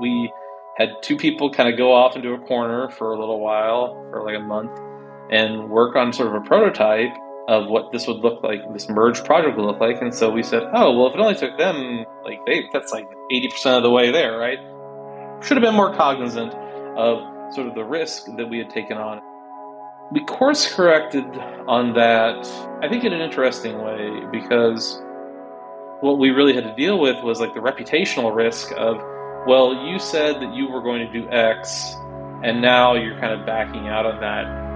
[0.00, 0.32] We
[0.76, 4.24] had two people kind of go off into a corner for a little while, for
[4.24, 4.78] like a month,
[5.30, 7.16] and work on sort of a prototype
[7.48, 10.02] of what this would look like, this merged project would look like.
[10.02, 13.08] And so we said, oh, well, if it only took them, like, they, that's like
[13.32, 14.58] 80% of the way there, right?
[15.44, 16.52] Should have been more cognizant
[16.96, 19.20] of sort of the risk that we had taken on.
[20.10, 21.24] We course corrected
[21.68, 22.46] on that,
[22.82, 25.00] I think, in an interesting way, because
[26.00, 28.96] what we really had to deal with was like the reputational risk of,
[29.46, 31.94] well, you said that you were going to do X,
[32.42, 34.66] and now you're kind of backing out on that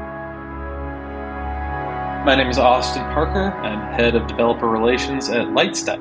[2.25, 3.51] my name is Austin Parker.
[3.63, 5.99] I'm head of developer relations at Lightstep.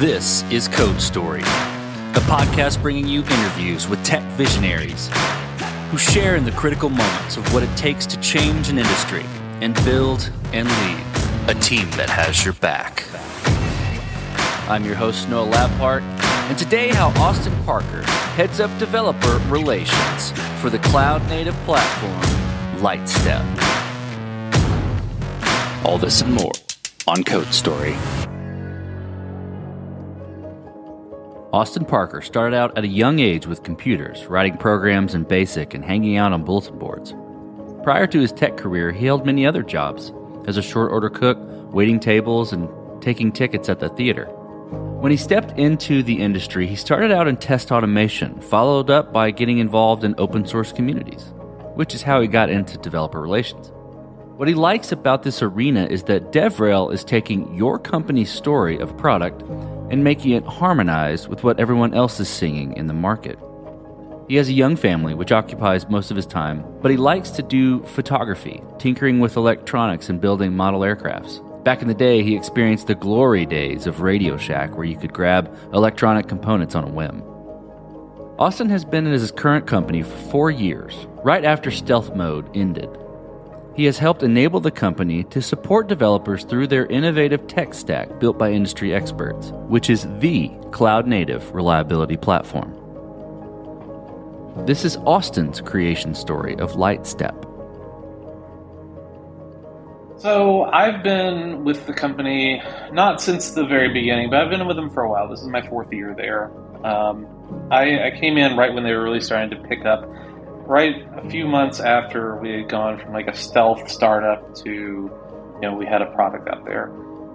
[0.00, 5.08] This is Code Story, a podcast bringing you interviews with tech visionaries
[5.92, 9.24] who share in the critical moments of what it takes to change an industry
[9.60, 13.04] and build and lead a team that has your back.
[14.72, 16.00] I'm your host, Noah Labhart,
[16.48, 18.00] and today, how Austin Parker
[18.36, 22.18] heads up developer relations for the cloud native platform
[22.80, 23.44] Lightstep.
[25.84, 26.52] All this and more
[27.06, 27.92] on Code Story.
[31.52, 35.84] Austin Parker started out at a young age with computers, writing programs in BASIC and
[35.84, 37.14] hanging out on bulletin boards.
[37.82, 40.14] Prior to his tech career, he held many other jobs
[40.46, 41.36] as a short order cook,
[41.74, 42.70] waiting tables, and
[43.02, 44.34] taking tickets at the theater.
[45.02, 49.32] When he stepped into the industry, he started out in test automation, followed up by
[49.32, 51.32] getting involved in open source communities,
[51.74, 53.72] which is how he got into developer relations.
[54.36, 58.96] What he likes about this arena is that DevRel is taking your company's story of
[58.96, 59.42] product
[59.90, 63.40] and making it harmonized with what everyone else is singing in the market.
[64.28, 67.42] He has a young family, which occupies most of his time, but he likes to
[67.42, 71.40] do photography, tinkering with electronics, and building model aircrafts.
[71.64, 75.12] Back in the day, he experienced the glory days of Radio Shack, where you could
[75.12, 77.22] grab electronic components on a whim.
[78.36, 82.88] Austin has been in his current company for four years, right after stealth mode ended.
[83.76, 88.38] He has helped enable the company to support developers through their innovative tech stack built
[88.38, 92.76] by industry experts, which is the cloud native reliability platform.
[94.66, 97.51] This is Austin's creation story of Lightstep.
[100.22, 102.62] So I've been with the company
[102.92, 105.28] not since the very beginning, but I've been with them for a while.
[105.28, 106.44] This is my fourth year there.
[106.86, 107.26] Um,
[107.72, 110.04] I, I, came in right when they were really starting to pick up,
[110.68, 115.60] right a few months after we had gone from like a stealth startup to, you
[115.60, 116.92] know, we had a product out there.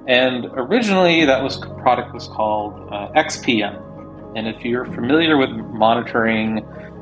[0.08, 3.84] And originally, that was product was called uh, XPM.
[4.38, 6.60] And if you're familiar with monitoring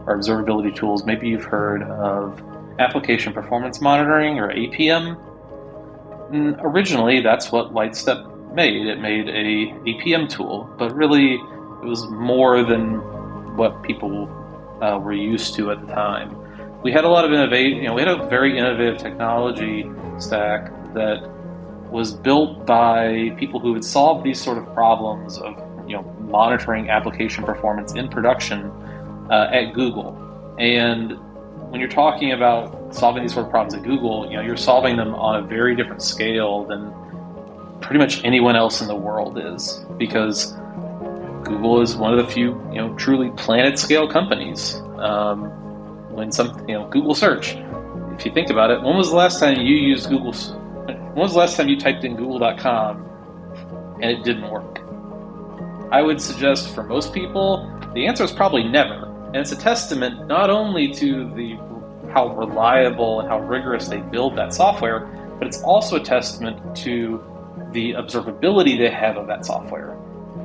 [0.07, 2.41] or observability tools, maybe you've heard of
[2.79, 5.22] application performance monitoring or APM.
[6.35, 8.88] And originally, that's what Lightstep made.
[8.88, 12.96] It made a APM tool, but really, it was more than
[13.56, 14.28] what people
[14.81, 16.35] uh, were used to at the time.
[16.81, 17.78] We had a lot of innovate.
[17.78, 21.25] You know, we had a very innovative technology stack that
[21.90, 25.56] was built by people who had solved these sort of problems of
[25.88, 28.69] you know monitoring application performance in production
[29.31, 30.12] uh, at Google.
[30.59, 31.17] And
[31.72, 34.97] when you're talking about solving these sort of problems at Google, you know, you're solving
[34.97, 36.94] them on a very different scale than
[37.81, 40.53] pretty much anyone else in the world is because
[41.44, 44.75] Google is one of the few, you know, truly planet scale companies.
[44.97, 45.51] Um,
[46.12, 47.56] when some, you know, Google search,
[48.18, 50.34] if you think about it, when was the last time you used Google?
[50.34, 54.79] When was the last time you typed in google.com and it didn't work?
[55.91, 59.06] I would suggest for most people, the answer is probably never.
[59.28, 61.57] And it's a testament not only to the
[62.15, 65.01] how reliable and how rigorous they build that software,
[65.37, 67.21] but it's also a testament to
[67.73, 69.97] the observability they have of that software.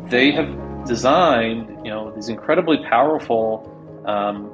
[0.09, 3.71] They have designed, you know, these incredibly powerful
[4.05, 4.51] um,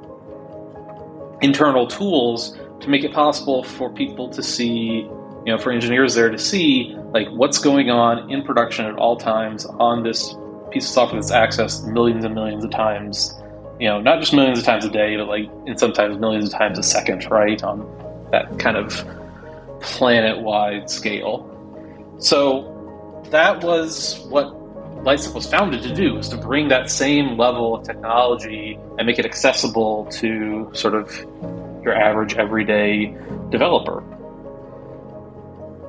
[1.41, 6.29] internal tools to make it possible for people to see, you know, for engineers there
[6.29, 10.35] to see like what's going on in production at all times on this
[10.69, 13.33] piece of software that's accessed millions and millions of times
[13.79, 16.51] you know, not just millions of times a day, but like, and sometimes millions of
[16.57, 17.61] times a second, right?
[17.63, 17.85] On
[18.31, 19.05] that kind of
[19.81, 21.53] planet wide scale.
[22.19, 22.73] So
[23.29, 24.53] that was what
[25.03, 29.19] Lightstep was founded to do, is to bring that same level of technology and make
[29.19, 31.15] it accessible to sort of
[31.83, 33.15] your average everyday
[33.49, 34.01] developer.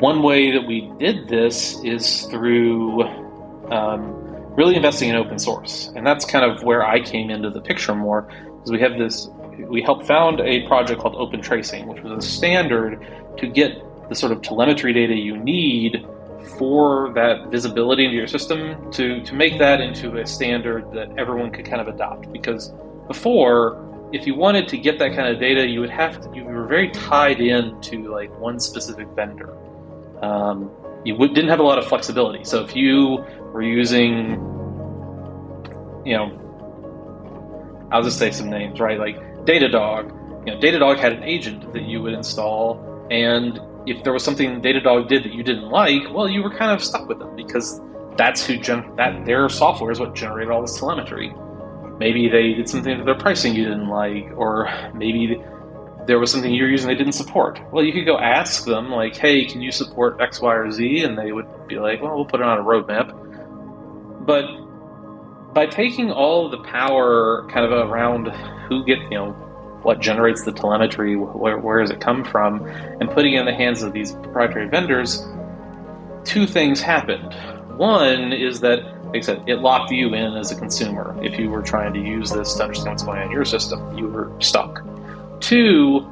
[0.01, 3.03] One way that we did this is through
[3.73, 4.28] um,
[4.59, 5.93] really investing in open source.
[5.95, 9.29] And that's kind of where I came into the picture more, because we have this,
[9.75, 12.93] we helped found a project called Open Tracing, which was a standard
[13.39, 13.71] to get
[14.09, 16.05] the sort of telemetry data you need
[16.59, 21.51] for that visibility into your system to, to make that into a standard that everyone
[21.53, 22.33] could kind of adopt.
[22.33, 22.73] Because
[23.07, 23.57] before,
[24.13, 26.67] if you wanted to get that kind of data, you would have to, you were
[26.67, 29.57] very tied in to like one specific vendor.
[30.21, 30.71] Um,
[31.05, 32.43] you didn't have a lot of flexibility.
[32.43, 33.25] So if you
[33.59, 34.31] were using,
[36.07, 39.01] you know, I'll just say some names, right?
[39.01, 39.17] Like
[39.47, 40.47] Datadog.
[40.47, 42.79] You know, Datadog had an agent that you would install,
[43.11, 46.71] and if there was something Datadog did that you didn't like, well, you were kind
[46.71, 47.81] of stuck with them because
[48.17, 51.35] that's who gen- that their software is what generated all this telemetry.
[51.99, 55.43] Maybe they did something to their pricing you didn't like, or maybe
[56.07, 57.61] there was something you're using they didn't support.
[57.73, 61.03] Well, you could go ask them, like, hey, can you support X, Y, or Z?
[61.03, 63.28] And they would be like, well, we'll put it on a roadmap.
[64.29, 64.45] But
[65.55, 68.29] by taking all of the power kind of around
[68.69, 69.33] who get, you know,
[69.83, 73.55] what generates the telemetry, where, where does it come from, and putting it in the
[73.55, 75.27] hands of these proprietary vendors,
[76.25, 77.33] two things happened.
[77.79, 81.17] One is that, like I said, it locked you in as a consumer.
[81.23, 83.97] If you were trying to use this to understand what's going on in your system,
[83.97, 84.85] you were stuck.
[85.41, 86.07] Two,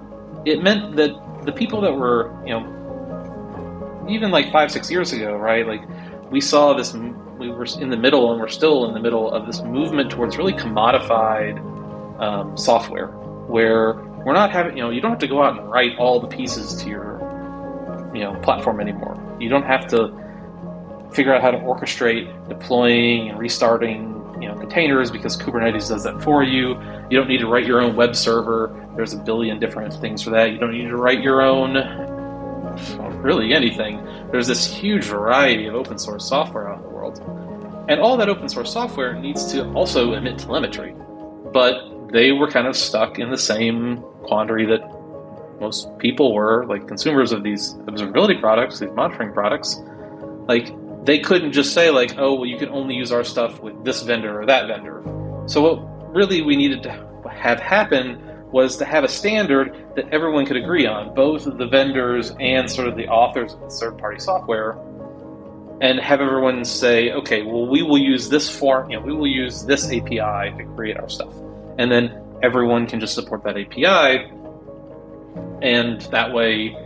[0.46, 1.10] it meant that
[1.44, 5.66] the people that were, you know, even like five, six years ago, right?
[5.66, 5.82] Like
[6.30, 6.94] we saw this,
[7.38, 10.36] we were in the middle, and we're still in the middle of this movement towards
[10.36, 11.58] really commodified
[12.20, 13.08] um, software,
[13.46, 13.94] where
[14.24, 16.26] we're not having, you know, you don't have to go out and write all the
[16.26, 17.18] pieces to your,
[18.14, 19.16] you know, platform anymore.
[19.38, 20.08] You don't have to
[21.12, 26.22] figure out how to orchestrate deploying and restarting you know containers because Kubernetes does that
[26.22, 26.80] for you.
[27.10, 28.86] You don't need to write your own web server.
[28.96, 30.52] There's a billion different things for that.
[30.52, 31.76] You don't need to write your own
[33.22, 34.04] really anything.
[34.30, 37.84] There's this huge variety of open source software out world.
[37.88, 40.94] And all that open source software needs to also emit telemetry.
[41.52, 44.80] But they were kind of stuck in the same quandary that
[45.60, 49.80] most people were, like consumers of these observability products, these monitoring products.
[50.48, 50.72] Like
[51.04, 54.02] they couldn't just say like, oh, well, you can only use our stuff with this
[54.02, 55.02] vendor or that vendor.
[55.46, 60.46] So what really we needed to have happen was to have a standard that everyone
[60.46, 64.78] could agree on, both the vendors and sort of the authors of the third-party software,
[65.80, 69.26] and have everyone say, okay, well, we will use this form, you know, we will
[69.26, 71.34] use this API to create our stuff,
[71.78, 74.30] and then everyone can just support that API,
[75.62, 76.76] and that way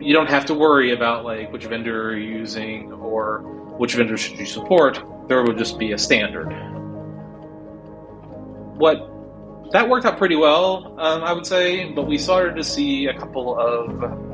[0.00, 3.38] you don't have to worry about like which vendor you're using or
[3.78, 5.02] which vendor should you support.
[5.28, 6.48] There would just be a standard.
[8.76, 9.10] What
[9.72, 13.18] that worked out pretty well, um, I would say, but we started to see a
[13.18, 14.33] couple of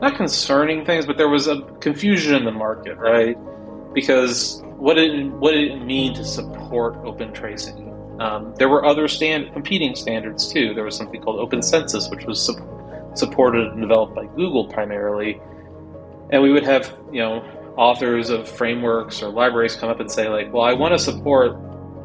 [0.00, 3.36] not concerning things, but there was a confusion in the market, right?
[3.92, 7.88] Because what did what did it mean to support open tracing?
[8.20, 10.74] Um, there were other stand competing standards too.
[10.74, 12.50] There was something called Open Census, which was
[13.14, 15.40] supported and developed by Google primarily.
[16.30, 17.42] And we would have, you know,
[17.76, 21.52] authors of frameworks or libraries come up and say, like, well, I want to support,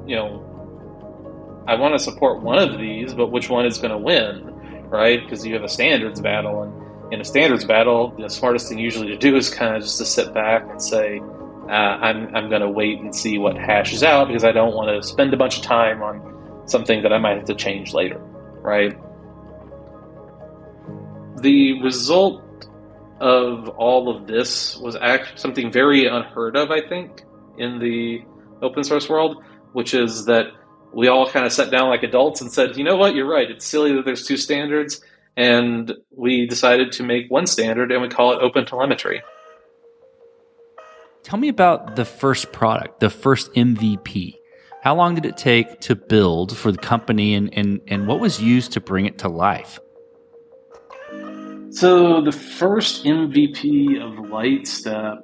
[0.07, 3.97] you know, I want to support one of these, but which one is going to
[3.97, 4.53] win,
[4.89, 5.21] right?
[5.21, 9.07] Because you have a standards battle, and in a standards battle, the smartest thing usually
[9.07, 11.19] to do is kind of just to sit back and say,
[11.67, 14.89] uh, I'm, I'm going to wait and see what hashes out because I don't want
[14.89, 18.19] to spend a bunch of time on something that I might have to change later,
[18.61, 18.95] right?
[21.45, 22.41] the result
[23.19, 27.23] of all of this was actually something very unheard of, I think,
[27.57, 28.23] in the
[28.61, 29.43] open source world,
[29.73, 30.47] which is that
[30.93, 33.49] we all kind of sat down like adults and said, you know what, you're right.
[33.49, 35.01] It's silly that there's two standards.
[35.37, 39.21] And we decided to make one standard and we call it Open Telemetry.
[41.23, 44.35] Tell me about the first product, the first MVP.
[44.81, 48.39] How long did it take to build for the company and, and, and what was
[48.39, 49.79] used to bring it to life?
[51.71, 55.23] So the first MVP of Lightstep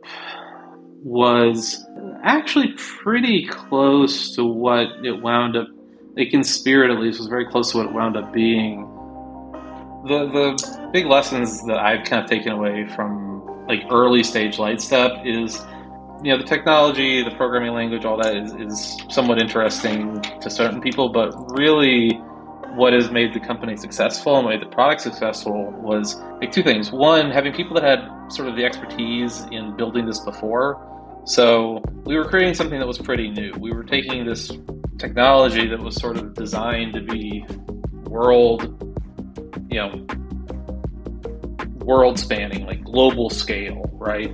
[1.03, 1.86] was
[2.24, 5.68] actually pretty close to what it wound up.
[6.18, 8.86] Like in spirit, at least, was very close to what it wound up being.
[10.03, 15.25] The the big lessons that I've kind of taken away from like early stage Lightstep
[15.25, 15.63] is,
[16.24, 20.81] you know, the technology, the programming language, all that is, is somewhat interesting to certain
[20.81, 22.20] people, but really
[22.75, 26.91] what has made the company successful and made the product successful was like two things.
[26.91, 30.88] One, having people that had sort of the expertise in building this before.
[31.25, 33.53] So we were creating something that was pretty new.
[33.60, 34.51] We were taking this
[34.98, 37.46] technology that was sort of designed to be
[38.05, 38.90] world,
[39.71, 40.05] you know,
[41.85, 44.31] world spanning, like global scale, right?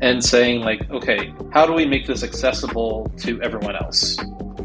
[0.00, 4.18] And saying like, okay, how do we make this accessible to everyone else?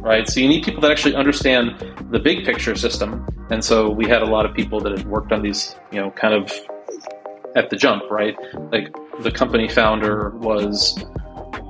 [0.05, 0.29] right?
[0.29, 1.71] So you need people that actually understand
[2.11, 3.25] the big picture system.
[3.49, 6.11] And so we had a lot of people that had worked on these, you know,
[6.11, 6.51] kind of
[7.55, 8.37] at the jump, right?
[8.71, 11.03] Like the company founder, was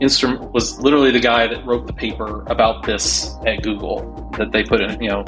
[0.01, 4.63] instrument was literally the guy that wrote the paper about this at Google that they
[4.63, 5.01] put in.
[5.01, 5.23] You know,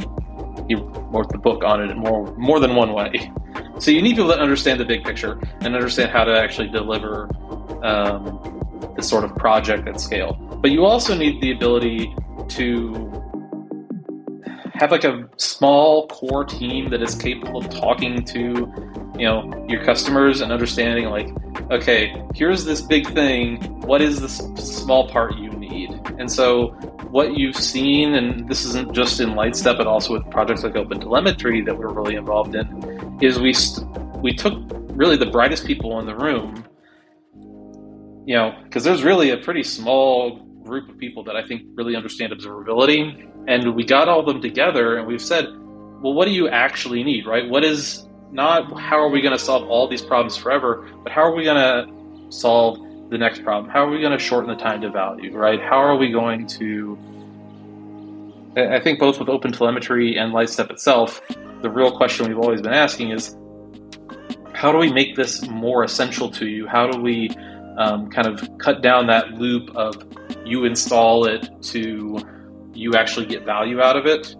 [0.67, 3.31] he wrote the book on it more more than one way.
[3.79, 7.29] So you need people that understand the big picture and understand how to actually deliver
[7.83, 10.33] um, this sort of project at scale.
[10.61, 12.13] But you also need the ability
[12.49, 13.17] to
[14.73, 18.71] have like a small core team that is capable of talking to
[19.17, 21.29] you know your customers and understanding like
[21.71, 26.75] okay here's this big thing what is this small part you need and so
[27.11, 30.99] what you've seen and this isn't just in lightstep but also with projects like open
[30.99, 33.87] telemetry that we're really involved in is we st-
[34.21, 34.53] we took
[34.91, 36.63] really the brightest people in the room
[38.25, 41.95] you know because there's really a pretty small group of people that i think really
[41.95, 45.45] understand observability and we got all of them together and we've said
[46.01, 47.49] well what do you actually need right?
[47.49, 51.21] What is not how are we going to solve all these problems forever but how
[51.21, 53.71] are we going to solve the next problem.
[53.71, 55.61] How are we going to shorten the time to value right?
[55.61, 56.97] How are we going to
[58.55, 61.21] i think both with open telemetry and lightstep itself
[61.61, 63.37] the real question we've always been asking is
[64.57, 66.65] how do we make this more essential to you?
[66.65, 67.29] How do we
[67.77, 69.95] um, kind of cut down that loop of
[70.43, 72.19] you install it to
[72.73, 74.35] you actually get value out of it.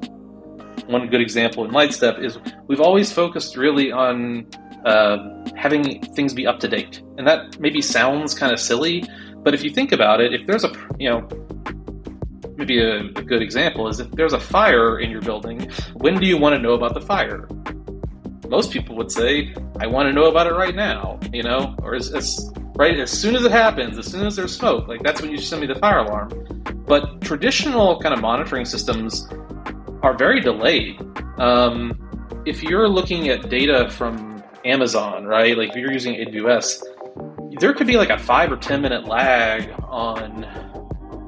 [0.88, 4.48] One good example in Lightstep is we've always focused really on
[4.88, 5.18] uh,
[5.56, 9.04] having things be up to date, and that maybe sounds kind of silly,
[9.44, 11.28] but if you think about it, if there's a you know
[12.56, 16.26] maybe a, a good example is if there's a fire in your building, when do
[16.26, 17.48] you want to know about the fire?
[18.48, 21.94] Most people would say, "I want to know about it right now," you know, or
[21.94, 25.22] as, as right as soon as it happens, as soon as there's smoke, like that's
[25.22, 26.30] when you send me the fire alarm.
[26.88, 29.28] But traditional kind of monitoring systems
[30.02, 31.02] are very delayed.
[31.40, 32.00] Um,
[32.46, 36.82] if you're looking at data from Amazon, right, like if you're using AWS,
[37.60, 40.42] there could be like a five or 10 minute lag on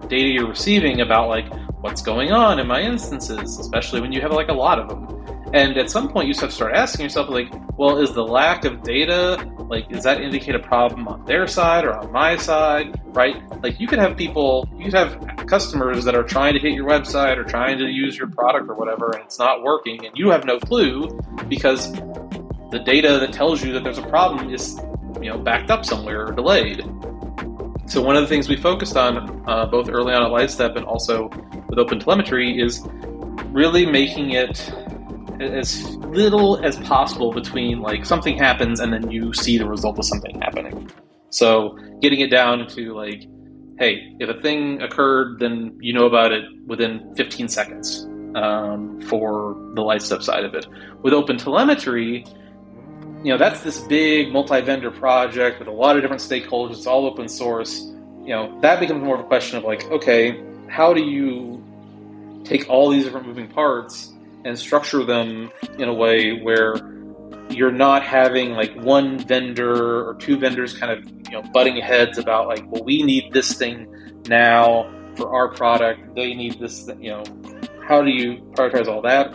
[0.08, 4.32] data you're receiving about like what's going on in my instances, especially when you have
[4.32, 5.20] like a lot of them.
[5.52, 8.66] And at some point, you have to start asking yourself, like, well, is the lack
[8.66, 13.02] of data, like, does that indicate a problem on their side or on my side,
[13.08, 13.36] right?
[13.64, 16.88] Like, you could have people, you could have customers that are trying to hit your
[16.88, 20.30] website or trying to use your product or whatever, and it's not working, and you
[20.30, 22.00] have no clue because
[22.72, 24.80] the data that tells you that there's a problem is,
[25.22, 26.84] you know, backed up somewhere or delayed.
[27.88, 30.86] So one of the things we focused on, uh, both early on at Lightstep and
[30.86, 31.30] also
[31.68, 32.86] with Open Telemetry, is
[33.48, 34.72] really making it
[35.40, 40.06] as little as possible between like something happens and then you see the result of
[40.06, 40.92] something happening.
[41.30, 43.26] So getting it down to like,
[43.80, 49.56] hey, if a thing occurred, then you know about it within 15 seconds um, for
[49.76, 50.68] the Lightstep side of it.
[51.02, 52.26] With Open Telemetry,
[53.24, 56.72] you know that's this big multi-vendor project with a lot of different stakeholders.
[56.72, 57.82] It's all open source.
[58.24, 61.64] You know that becomes more of a question of like, okay, how do you
[62.46, 64.14] take all these different moving parts
[64.46, 66.76] and structure them in a way where
[67.50, 72.18] you're not having like one vendor or two vendors kind of you know butting heads
[72.18, 73.88] about like well we need this thing
[74.28, 77.24] now for our product they need this you know
[77.88, 79.34] how do you prioritize all that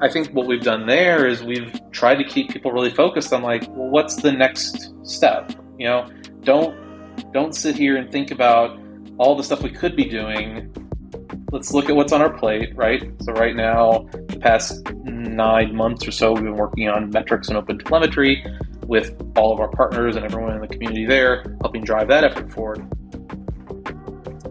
[0.00, 3.42] i think what we've done there is we've tried to keep people really focused on
[3.42, 6.08] like well what's the next step you know
[6.42, 6.76] don't
[7.32, 8.78] don't sit here and think about
[9.18, 10.72] all the stuff we could be doing
[11.52, 13.10] let's look at what's on our plate, right?
[13.22, 17.56] So right now, the past nine months or so, we've been working on metrics and
[17.56, 18.44] open telemetry
[18.86, 22.52] with all of our partners and everyone in the community there, helping drive that effort
[22.52, 22.86] forward.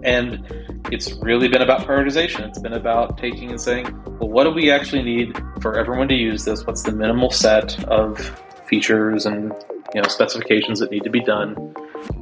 [0.03, 2.47] And it's really been about prioritization.
[2.47, 3.85] It's been about taking and saying,
[4.19, 6.65] well, what do we actually need for everyone to use this?
[6.65, 8.17] What's the minimal set of
[8.65, 9.53] features and
[9.93, 11.73] you know specifications that need to be done?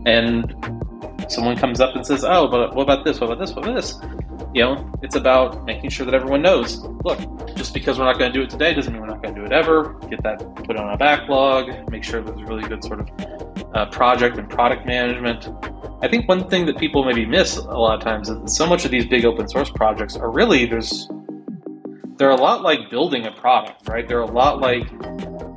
[0.05, 0.53] And
[1.29, 3.19] someone comes up and says, "Oh, but what about this?
[3.19, 3.55] What about this?
[3.55, 3.99] What about this?"
[4.55, 6.77] You know, it's about making sure that everyone knows.
[7.03, 7.19] Look,
[7.57, 9.41] just because we're not going to do it today doesn't mean we're not going to
[9.41, 9.95] do it ever.
[10.09, 11.91] Get that put on a backlog.
[11.91, 13.09] Make sure there's really good sort of
[13.73, 15.49] uh, project and product management.
[16.01, 18.65] I think one thing that people maybe miss a lot of times is that so
[18.65, 21.09] much of these big open source projects are really there's
[22.15, 24.07] they're a lot like building a product, right?
[24.07, 24.87] They're a lot like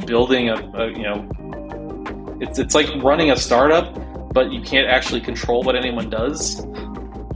[0.06, 3.96] building a, a you know it's it's like running a startup
[4.32, 6.64] but you can't actually control what anyone does.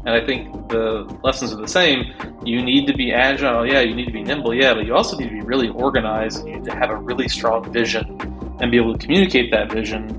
[0.04, 2.12] And I think the lessons are the same.
[2.44, 5.16] You need to be agile, yeah, you need to be nimble, yeah, but you also
[5.16, 6.40] need to be really organized.
[6.40, 8.18] And you need to have a really strong vision
[8.60, 10.18] and be able to communicate that vision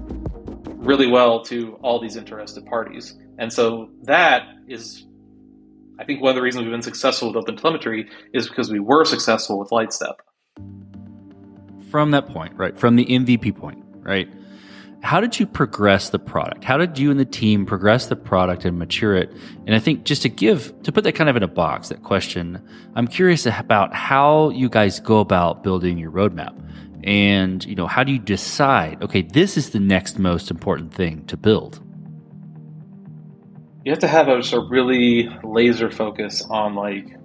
[0.83, 3.17] really well to all these interested parties.
[3.37, 5.05] And so that is,
[5.99, 8.79] I think, one of the reasons we've been successful with Open Telemetry is because we
[8.79, 10.15] were successful with Lightstep.
[11.89, 14.29] From that point, right, from the MVP point, right,
[15.03, 16.63] how did you progress the product?
[16.63, 19.29] How did you and the team progress the product and mature it?
[19.67, 22.03] And I think just to give, to put that kind of in a box, that
[22.03, 26.57] question, I'm curious about how you guys go about building your roadmap.
[27.03, 31.25] And, you know, how do you decide, okay, this is the next most important thing
[31.25, 31.81] to build?
[33.83, 37.19] You have to have a, a really laser focus on like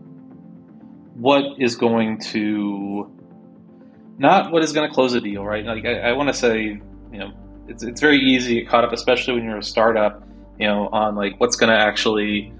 [1.14, 3.08] what is going to
[4.18, 5.64] not what is going to close a deal, right?
[5.64, 6.80] Like I, I want to say,
[7.12, 7.32] you know,
[7.68, 10.26] it's it's very easy to get caught up, especially when you're a startup,
[10.58, 12.52] you know, on like what's going to actually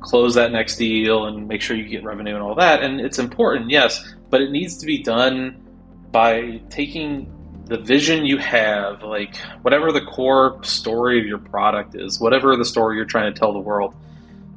[0.00, 2.82] close that next deal and make sure you get revenue and all that.
[2.82, 5.62] And it's important, yes, but it needs to be done
[6.10, 7.30] by taking
[7.66, 12.64] the vision you have, like whatever the core story of your product is, whatever the
[12.64, 13.94] story you're trying to tell the world,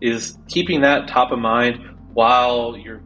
[0.02, 3.02] is keeping that top of mind while you're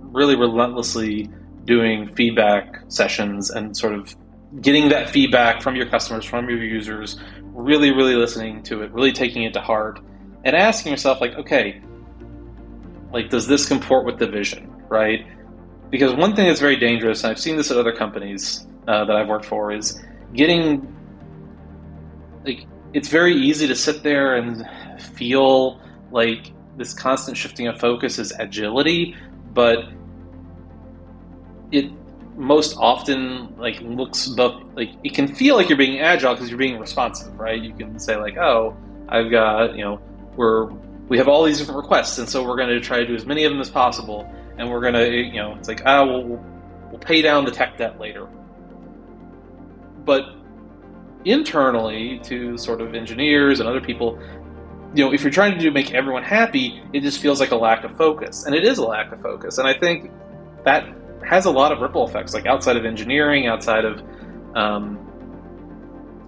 [0.00, 1.30] really relentlessly
[1.64, 4.14] doing feedback sessions and sort of
[4.60, 7.18] getting that feedback from your customers, from your users,
[7.52, 10.00] really, really listening to it, really taking it to heart,
[10.44, 11.80] and asking yourself, like, okay,
[13.12, 15.26] like, does this comport with the vision, right?
[15.90, 19.16] Because one thing that's very dangerous, and I've seen this at other companies uh, that
[19.16, 20.00] I've worked for, is
[20.34, 20.96] getting
[22.44, 24.66] like it's very easy to sit there and
[25.14, 25.80] feel
[26.10, 29.14] like this constant shifting of focus is agility,
[29.52, 29.78] but
[31.70, 31.90] it
[32.40, 36.58] most often like looks both like it can feel like you're being agile because you're
[36.58, 37.60] being responsive, right?
[37.60, 38.74] You can say like, oh,
[39.08, 40.00] I've got you know
[40.36, 40.64] we're
[41.08, 43.26] we have all these different requests, and so we're going to try to do as
[43.26, 46.06] many of them as possible, and we're going to you know it's like ah oh,
[46.20, 46.44] we'll
[46.90, 48.26] we'll pay down the tech debt later,
[50.06, 50.22] but
[51.26, 54.18] internally to sort of engineers and other people
[54.94, 57.56] you know if you're trying to do make everyone happy it just feels like a
[57.56, 60.10] lack of focus and it is a lack of focus and i think
[60.64, 60.88] that
[61.30, 64.02] has a lot of ripple effects, like outside of engineering, outside of
[64.56, 64.98] um,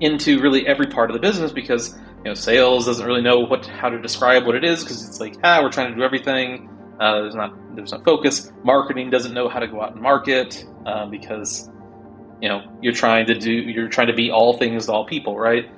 [0.01, 3.67] into really every part of the business, because you know sales doesn't really know what
[3.67, 6.69] how to describe what it is because it's like ah we're trying to do everything.
[7.01, 8.53] Uh, there's not there's no focus.
[8.63, 11.69] Marketing doesn't know how to go out and market uh, because
[12.41, 15.37] you know you're trying to do you're trying to be all things to all people,
[15.37, 15.69] right?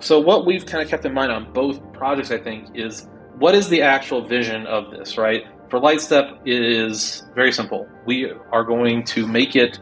[0.00, 3.54] So what we've kind of kept in mind on both projects, I think, is what
[3.54, 5.46] is the actual vision of this, right?
[5.74, 7.88] For Lightstep, is very simple.
[8.06, 9.80] We are going to make it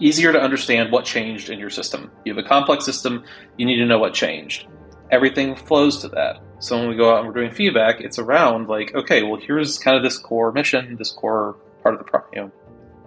[0.00, 2.10] easier to understand what changed in your system.
[2.24, 3.24] You have a complex system,
[3.58, 4.68] you need to know what changed.
[5.10, 6.40] Everything flows to that.
[6.60, 9.78] So when we go out and we're doing feedback, it's around like, okay, well, here's
[9.78, 12.52] kind of this core mission, this core part of the you know,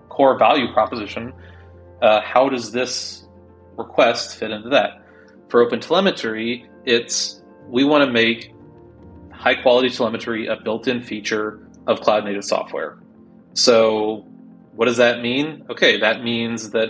[0.09, 1.33] core value proposition.
[2.03, 3.25] Uh, how does this
[3.77, 5.03] request fit into that?
[5.49, 8.53] For Open Telemetry, it's we want to make
[9.37, 12.97] high quality telemetry a built in feature of cloud native software.
[13.53, 14.25] So,
[14.75, 15.65] what does that mean?
[15.69, 16.89] Okay, that means that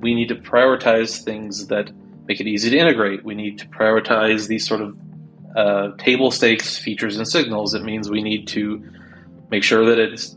[0.00, 1.90] we need to prioritize things that
[2.26, 3.24] make it easy to integrate.
[3.24, 4.96] We need to prioritize these sort of
[5.56, 7.74] uh, table stakes features and signals.
[7.74, 8.82] It means we need to
[9.50, 10.36] make sure that it's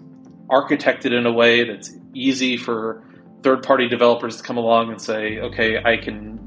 [0.50, 3.04] architected in a way that's easy for
[3.44, 6.40] third party developers to come along and say, okay, I can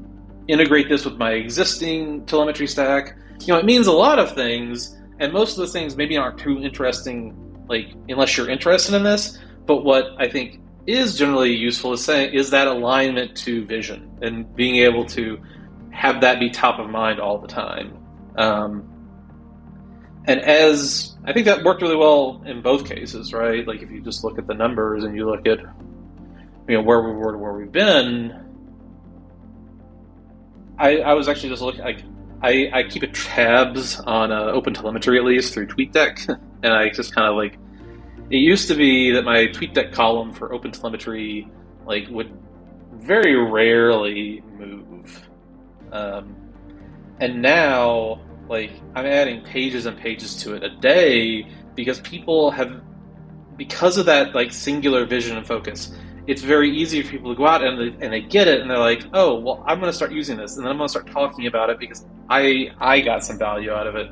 [0.47, 3.15] integrate this with my existing telemetry stack.
[3.41, 6.39] You know, it means a lot of things, and most of the things maybe aren't
[6.39, 9.37] too interesting, like unless you're interested in this.
[9.65, 14.53] But what I think is generally useful is saying is that alignment to vision and
[14.55, 15.39] being able to
[15.91, 17.97] have that be top of mind all the time.
[18.35, 18.91] Um,
[20.27, 23.65] and as I think that worked really well in both cases, right?
[23.65, 25.59] Like if you just look at the numbers and you look at
[26.67, 28.41] you know where we were to where we've been.
[30.77, 32.03] I, I was actually just looking like
[32.45, 36.29] I, I keep a tabs on uh, Open Telemetry at least through TweetDeck,
[36.63, 37.57] and I just kind of like.
[38.29, 41.47] It used to be that my TweetDeck column for Open Telemetry
[41.85, 42.31] like would
[42.93, 45.27] very rarely move,
[45.91, 46.35] um,
[47.19, 52.81] and now like I'm adding pages and pages to it a day because people have
[53.57, 55.91] because of that like singular vision and focus
[56.27, 58.69] it's very easy for people to go out and they, and they get it and
[58.69, 60.91] they're like, oh, well, I'm going to start using this and then I'm going to
[60.91, 64.11] start talking about it because I I got some value out of it.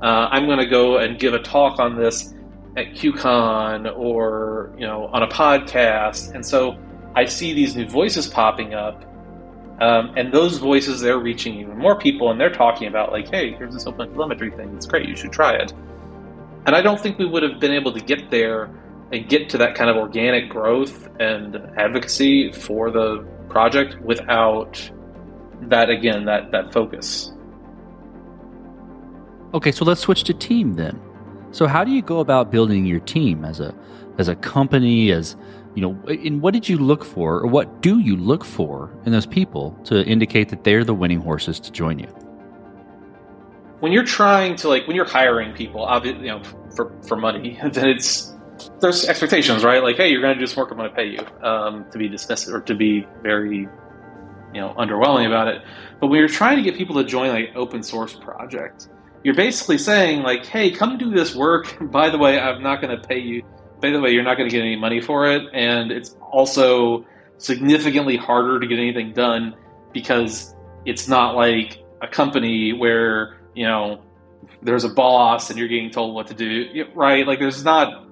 [0.00, 2.34] Uh, I'm going to go and give a talk on this
[2.76, 6.78] at QCon or you know on a podcast, and so
[7.14, 9.04] I see these new voices popping up,
[9.80, 13.52] um, and those voices they're reaching even more people, and they're talking about like, hey,
[13.52, 14.74] here's this open telemetry thing.
[14.74, 15.08] It's great.
[15.08, 15.72] You should try it.
[16.66, 18.70] And I don't think we would have been able to get there
[19.12, 24.90] and get to that kind of organic growth and advocacy for the project without
[25.62, 27.32] that again that that focus
[29.52, 31.00] okay so let's switch to team then
[31.52, 33.74] so how do you go about building your team as a
[34.18, 35.36] as a company as
[35.74, 39.12] You know, and what did you look for, or what do you look for in
[39.12, 42.08] those people to indicate that they're the winning horses to join you?
[43.78, 46.42] When you're trying to like when you're hiring people, obviously, you know,
[46.74, 48.34] for for money, then it's
[48.80, 49.82] there's expectations, right?
[49.82, 51.20] Like, hey, you're going to do this work, I'm going to pay you.
[51.46, 53.68] Um, to be dismissive or to be very,
[54.54, 55.62] you know, underwhelming about it.
[56.00, 58.88] But when you're trying to get people to join like open source project,
[59.22, 61.76] you're basically saying like, hey, come do this work.
[61.90, 63.42] By the way, I'm not going to pay you.
[63.80, 67.06] By the way, you're not going to get any money for it, and it's also
[67.38, 69.54] significantly harder to get anything done
[69.94, 74.02] because it's not like a company where you know
[74.62, 77.26] there's a boss and you're getting told what to do, right?
[77.26, 78.06] Like there's not.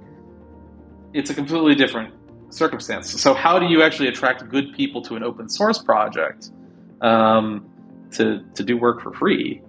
[1.13, 2.15] It's a completely different
[2.51, 3.21] circumstance.
[3.21, 6.51] So how do you actually attract good people to an open source project
[7.01, 7.69] um,
[8.13, 9.63] to to do work for free?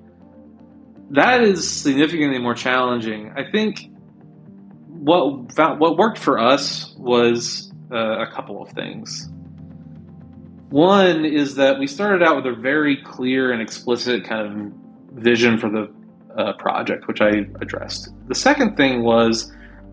[1.11, 3.31] that is significantly more challenging.
[3.35, 3.89] I think
[4.87, 9.29] what what worked for us was uh, a couple of things.
[10.69, 15.57] One is that we started out with a very clear and explicit kind of vision
[15.57, 15.91] for the
[16.37, 18.09] uh, project, which I addressed.
[18.27, 19.51] The second thing was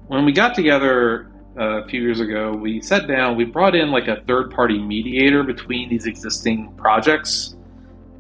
[0.09, 3.90] when we got together uh, a few years ago, we sat down, we brought in
[3.90, 7.57] like a third party mediator between these existing projects,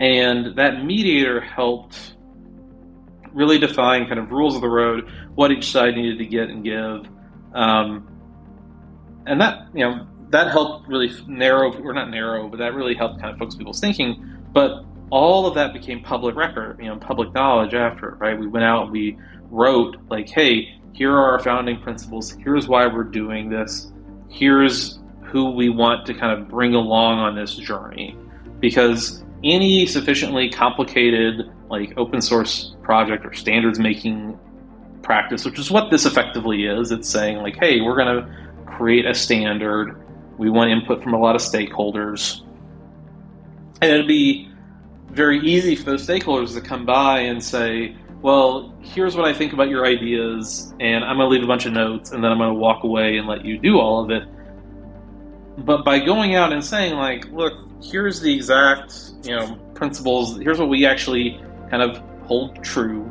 [0.00, 2.16] and that mediator helped
[3.32, 6.64] really define kind of rules of the road, what each side needed to get and
[6.64, 7.06] give,
[7.54, 8.08] um,
[9.26, 13.20] and that you know that helped really narrow, or not narrow, but that really helped
[13.20, 14.38] kind of focus people's thinking.
[14.52, 18.38] But all of that became public record, you know, public knowledge after, right?
[18.38, 19.18] We went out and we
[19.50, 22.30] wrote like, hey, here are our founding principles.
[22.32, 23.92] Here's why we're doing this.
[24.30, 28.16] Here's who we want to kind of bring along on this journey.
[28.60, 34.38] Because any sufficiently complicated like open source project or standards making
[35.02, 36.90] practice, which is what this effectively is.
[36.90, 40.02] It's saying like, hey, we're going to create a standard.
[40.38, 42.42] We want input from a lot of stakeholders,
[43.82, 44.50] and it'd be
[45.08, 49.52] very easy for those stakeholders to come by and say, well, here's what I think
[49.52, 52.38] about your ideas, and I'm going to leave a bunch of notes, and then I'm
[52.38, 54.24] going to walk away and let you do all of it.
[55.58, 60.58] But by going out and saying, like, look, here's the exact, you know, principles, here's
[60.58, 63.10] what we actually kind of hold true.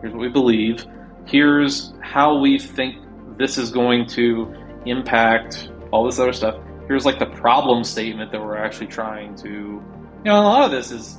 [0.00, 0.84] Here's what we believe.
[1.26, 2.96] Here's how we think
[3.38, 4.54] this is going to
[4.86, 6.56] impact all this other stuff.
[6.88, 9.48] Here's like the problem statement that we're actually trying to.
[9.48, 9.82] You
[10.24, 11.18] know, a lot of this is,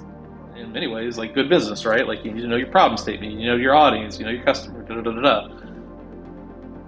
[0.55, 2.07] in many ways, like good business, right?
[2.07, 4.43] Like you need to know your problem statement, you know your audience, you know your
[4.43, 5.47] customer, da da da da.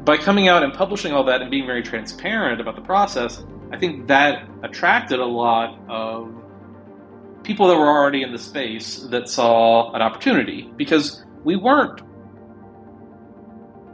[0.04, 3.78] By coming out and publishing all that and being very transparent about the process, I
[3.78, 6.34] think that attracted a lot of
[7.44, 12.02] people that were already in the space that saw an opportunity because we weren't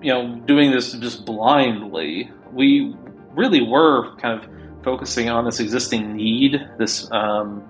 [0.01, 2.95] you know doing this just blindly we
[3.33, 4.49] really were kind of
[4.83, 7.63] focusing on this existing need this um,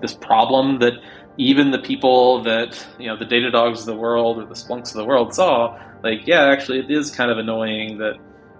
[0.00, 0.92] this problem that
[1.36, 4.94] even the people that you know the Datadogs of the world or the Splunks of
[4.94, 8.14] the world saw like yeah actually it is kind of annoying that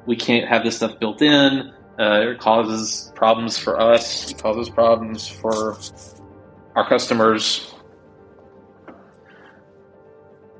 [0.07, 1.73] we can't have this stuff built in.
[1.99, 5.77] Uh, it causes problems for us it causes problems for
[6.75, 7.73] our customers.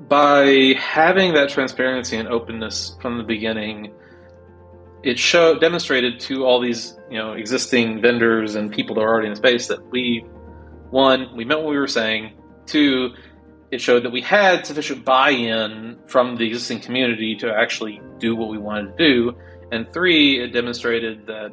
[0.07, 3.93] By having that transparency and openness from the beginning
[5.05, 9.27] it showed demonstrated to all these you know existing vendors and people that are already
[9.27, 10.25] in the space that we
[10.95, 12.31] one we meant what we were saying
[12.65, 13.09] two
[13.71, 18.49] it showed that we had sufficient buy-in from the existing community to actually do what
[18.49, 19.37] we wanted to do
[19.71, 21.51] and three it demonstrated that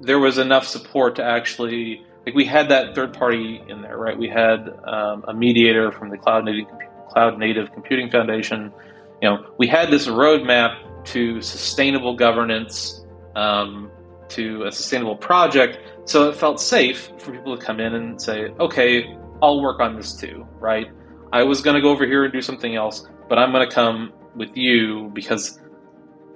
[0.00, 4.16] there was enough support to actually like we had that third party in there, right?
[4.16, 6.66] We had um, a mediator from the Cloud Native
[7.08, 8.72] Cloud Native Computing Foundation.
[9.20, 13.90] You know, we had this roadmap to sustainable governance, um,
[14.32, 15.78] to a sustainable project.
[16.04, 19.96] So it felt safe for people to come in and say, "Okay, I'll work on
[19.96, 20.88] this too." Right?
[21.32, 23.74] I was going to go over here and do something else, but I'm going to
[23.74, 25.60] come with you because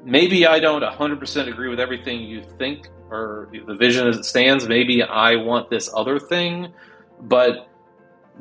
[0.05, 4.67] maybe I don't 100% agree with everything you think or the vision as it stands.
[4.67, 6.73] Maybe I want this other thing,
[7.21, 7.69] but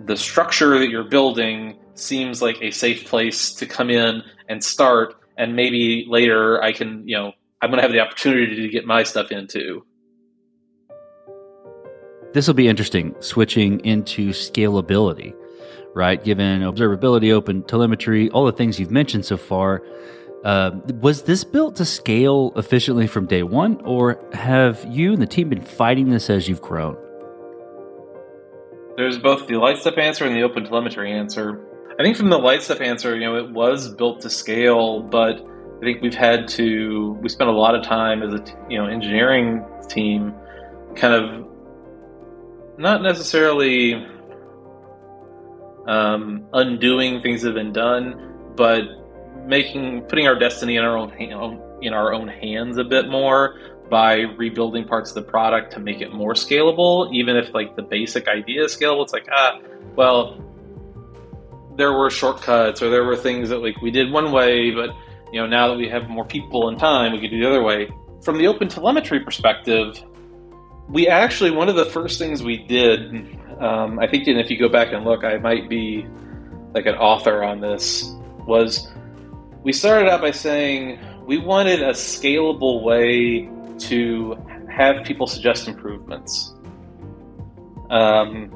[0.06, 5.16] the structure that you're building seems like a safe place to come in and start.
[5.38, 7.34] And maybe later I can, you know,
[7.66, 9.84] I'm going to have the opportunity to get my stuff into.
[12.32, 15.34] This will be interesting switching into scalability,
[15.96, 16.24] right?
[16.24, 19.82] Given observability, open telemetry, all the things you've mentioned so far
[20.44, 20.70] uh,
[21.02, 25.50] was this built to scale efficiently from day one, or have you and the team
[25.50, 26.96] been fighting this as you've grown?
[28.96, 31.66] There's both the Lightstep answer and the open telemetry answer.
[32.00, 35.44] I think from the Lightstep answer, you know, it was built to scale, but
[35.78, 38.88] I think we've had to we spent a lot of time as a you know
[38.88, 40.34] engineering team,
[40.96, 41.48] kind of
[42.78, 43.94] not necessarily
[45.86, 48.84] um, undoing things that have been done, but
[49.46, 51.12] making putting our destiny in our own
[51.82, 53.60] in our own hands a bit more
[53.90, 57.14] by rebuilding parts of the product to make it more scalable.
[57.14, 59.60] Even if like the basic idea is scalable, it's like ah,
[59.96, 60.42] well,
[61.76, 64.90] there were shortcuts or there were things that like we did one way, but
[65.32, 67.64] you know now that we have more people and time, we could do the other
[67.64, 67.90] way.
[68.24, 70.02] From the open telemetry perspective,
[70.88, 73.40] we actually one of the first things we did.
[73.60, 76.06] Um, I think, and if you go back and look, I might be
[76.74, 78.12] like an author on this.
[78.46, 78.92] Was
[79.64, 83.50] we started out by saying we wanted a scalable way
[83.88, 84.38] to
[84.70, 86.54] have people suggest improvements.
[87.90, 88.52] Um,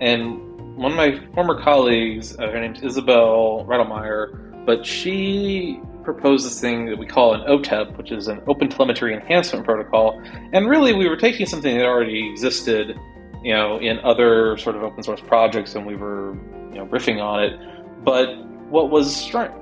[0.00, 6.60] and one of my former colleagues, uh, her name's Isobel Redelmeier, but she proposed this
[6.60, 10.20] thing that we call an OTEP, which is an Open Telemetry Enhancement Protocol.
[10.52, 12.98] And really, we were taking something that already existed,
[13.42, 16.34] you know, in other sort of open source projects, and we were,
[16.70, 17.58] you know, riffing on it.
[18.04, 19.52] But what was strange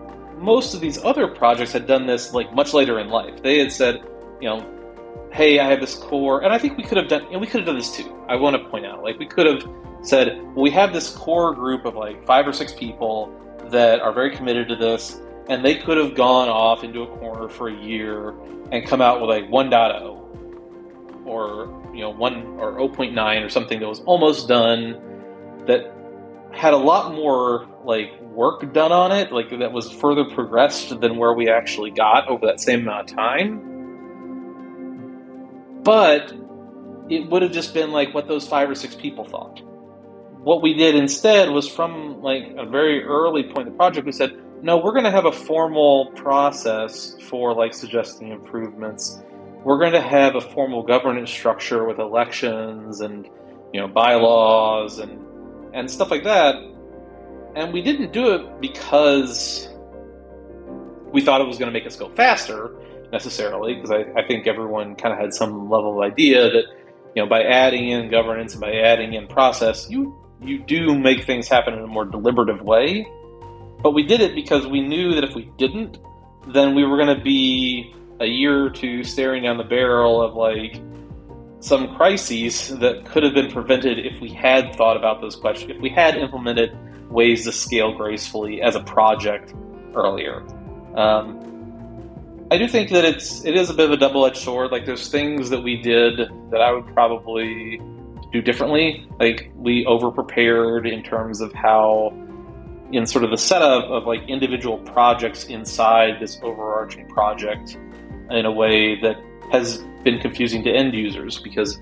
[0.40, 3.42] most of these other projects had done this like much later in life.
[3.42, 4.02] They had said,
[4.40, 4.66] you know,
[5.32, 7.60] hey, I have this core, and I think we could have done, know, we could
[7.60, 8.24] have done this too.
[8.28, 9.62] I want to point out, like, we could have
[10.02, 13.32] said, well, we have this core group of like five or six people
[13.70, 17.48] that are very committed to this, and they could have gone off into a corner
[17.48, 18.34] for a year
[18.72, 23.88] and come out with like 1.0 or you know 1 or 0.9 or something that
[23.88, 25.00] was almost done
[25.66, 25.92] that
[26.52, 31.16] had a lot more like work done on it, like that was further progressed than
[31.16, 33.66] where we actually got over that same amount of time.
[35.82, 36.32] But
[37.08, 39.62] it would have just been like what those five or six people thought.
[40.42, 44.12] What we did instead was from like a very early point in the project, we
[44.12, 49.22] said, no, we're going to have a formal process for like suggesting improvements.
[49.64, 53.28] We're going to have a formal governance structure with elections and
[53.72, 55.24] you know bylaws and
[55.72, 56.56] and stuff like that
[57.54, 59.68] and we didn't do it because
[61.12, 62.76] we thought it was going to make us go faster
[63.12, 66.64] necessarily, because I, I think everyone kind of had some level of idea that
[67.14, 71.24] you know by adding in governance and by adding in process, you you do make
[71.24, 73.06] things happen in a more deliberative way.
[73.82, 75.98] But we did it because we knew that if we didn't,
[76.48, 80.34] then we were going to be a year or two staring down the barrel of
[80.34, 80.80] like
[81.60, 85.80] some crises that could have been prevented if we had thought about those questions, if
[85.80, 86.76] we had implemented
[87.10, 89.54] ways to scale gracefully as a project
[89.94, 90.42] earlier.
[90.96, 91.46] Um,
[92.50, 94.72] I do think that it's it is a bit of a double edged sword.
[94.72, 96.18] Like there's things that we did
[96.50, 97.80] that I would probably
[98.32, 99.06] do differently.
[99.18, 102.12] Like we over prepared in terms of how
[102.92, 107.76] in sort of the setup of like individual projects inside this overarching project
[108.30, 109.16] in a way that
[109.52, 111.80] has been confusing to end users because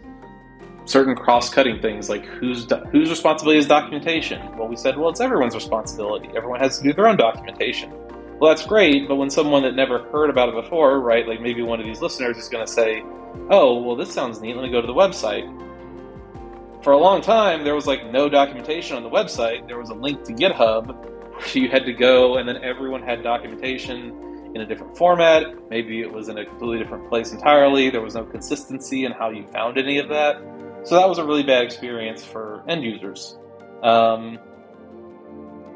[0.84, 4.56] certain cross-cutting things like whose whose responsibility is documentation.
[4.56, 6.28] Well, we said, well, it's everyone's responsibility.
[6.34, 7.92] Everyone has to do their own documentation.
[8.38, 11.62] Well, that's great, but when someone that never heard about it before, right, like maybe
[11.62, 13.02] one of these listeners is going to say,
[13.50, 14.56] "Oh, well, this sounds neat.
[14.56, 15.46] Let me go to the website."
[16.82, 19.66] For a long time, there was like no documentation on the website.
[19.66, 23.22] There was a link to GitHub where you had to go, and then everyone had
[23.22, 25.44] documentation in a different format.
[25.70, 27.90] Maybe it was in a completely different place entirely.
[27.90, 30.36] There was no consistency in how you found any of that.
[30.84, 33.36] So that was a really bad experience for end users.
[33.82, 34.38] Um,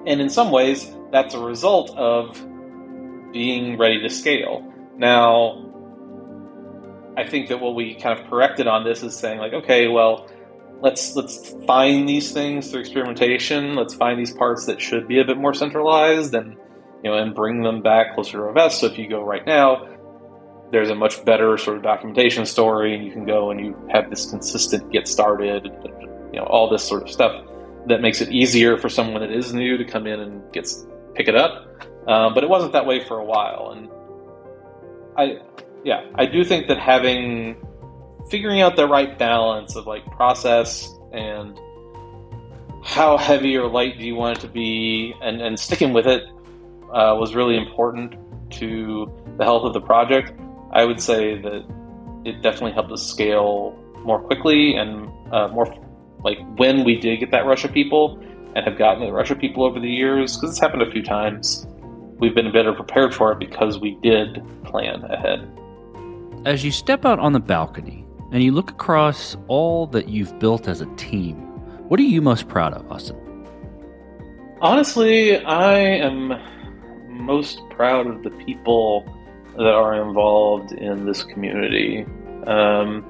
[0.07, 2.41] and in some ways, that's a result of
[3.33, 4.73] being ready to scale.
[4.97, 5.69] Now,
[7.17, 10.29] I think that what we kind of corrected on this is saying like, okay, well,
[10.83, 13.75] let's let's find these things through experimentation.
[13.75, 16.57] Let's find these parts that should be a bit more centralized, and
[17.03, 18.81] you know, and bring them back closer to OS.
[18.81, 19.89] So if you go right now,
[20.73, 24.11] there's a much better sort of documentation story, and you can go and you have
[24.11, 25.65] this consistent get started,
[26.33, 27.47] you know, all this sort of stuff
[27.87, 30.69] that makes it easier for someone that is new to come in and get
[31.15, 31.69] pick it up.
[32.09, 33.89] Um, but it wasn't that way for a while, and
[35.17, 35.43] I,
[35.85, 37.57] yeah, I do think that having
[38.31, 41.59] figuring out the right balance of like process and
[42.83, 46.25] how heavy or light do you want it to be, and, and sticking with it
[46.93, 48.15] uh, was really important
[48.51, 50.33] to the health of the project.
[50.73, 51.65] I would say that
[52.25, 55.73] it definitely helped us scale more quickly and uh, more
[56.25, 58.19] like when we did get that rush of people
[58.55, 61.03] and have gotten the rush of people over the years, because it's happened a few
[61.03, 61.67] times,
[62.19, 65.49] we've been better prepared for it because we did plan ahead.
[66.45, 70.67] As you step out on the balcony and you look across all that you've built
[70.67, 71.37] as a team,
[71.89, 73.19] what are you most proud of, Austin?
[74.63, 76.41] Honestly, I am
[77.09, 79.05] most proud of the people
[79.57, 82.07] that are involved in this community.
[82.47, 83.05] Um,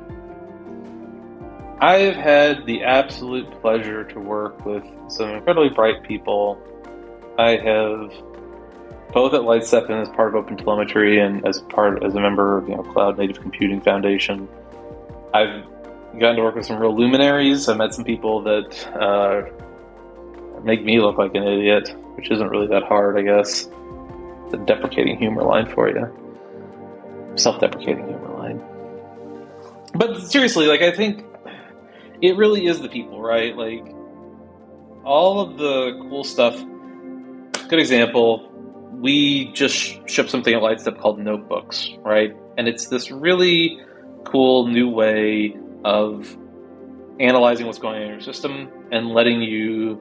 [1.81, 6.61] I've had the absolute pleasure to work with some incredibly bright people.
[7.39, 8.13] I have
[9.13, 12.69] both at Lightstep and as part of OpenTelemetry and as part as a member of
[12.69, 14.49] you know Cloud Native Computing Foundation.
[15.35, 15.65] I've
[16.19, 17.69] gotten to work with some real luminaries.
[17.69, 19.43] I met some people that uh,
[20.63, 23.69] make me look like an idiot, which isn't really that hard, I guess.
[24.53, 26.07] A deprecating humor line for you.
[27.37, 28.63] Self-deprecating humor line.
[29.95, 31.25] But seriously, like I think
[32.21, 33.57] it really is the people, right?
[33.57, 33.87] Like
[35.05, 36.63] all of the cool stuff.
[37.69, 38.51] Good example.
[38.93, 42.37] We just shipped something at Lightstep called Notebooks, right?
[42.59, 43.81] And it's this really
[44.25, 46.37] cool new way of
[47.21, 50.01] analyzing what's going on in your system and letting you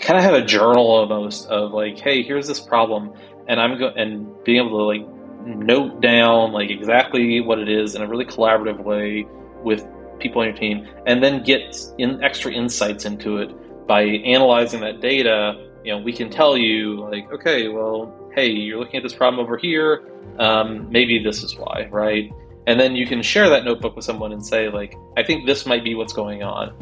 [0.00, 3.12] kind of have a journal almost of like, hey, here's this problem,
[3.48, 5.06] and I'm going and being able to like
[5.46, 9.26] note down like exactly what it is in a really collaborative way
[9.62, 9.86] with
[10.20, 13.50] people on your team, and then get in extra insights into it
[13.86, 15.70] by analyzing that data.
[15.82, 19.44] You know, we can tell you like, okay, well, hey, you're looking at this problem
[19.44, 20.08] over here.
[20.38, 22.32] Um, maybe this is why, right?
[22.66, 25.66] And then you can share that notebook with someone and say like, I think this
[25.66, 26.72] might be what's going on.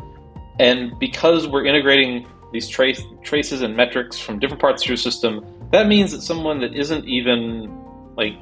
[0.60, 5.44] And because we're integrating these trace, traces and metrics from different parts of your system,
[5.72, 7.74] that means that someone that isn't even
[8.16, 8.34] like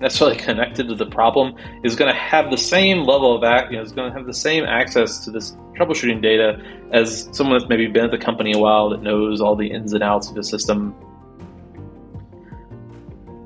[0.00, 3.76] necessarily connected to the problem is going to have the same level of act, you
[3.76, 6.60] know, is going to have the same access to this troubleshooting data
[6.92, 9.92] as someone that's maybe been at the company a while that knows all the ins
[9.92, 10.94] and outs of the system.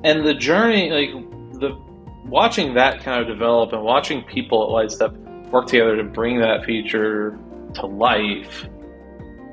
[0.03, 1.77] And the journey, like the
[2.25, 5.17] watching that kind of develop and watching people at Lightstep
[5.51, 7.37] work together to bring that feature
[7.75, 8.67] to life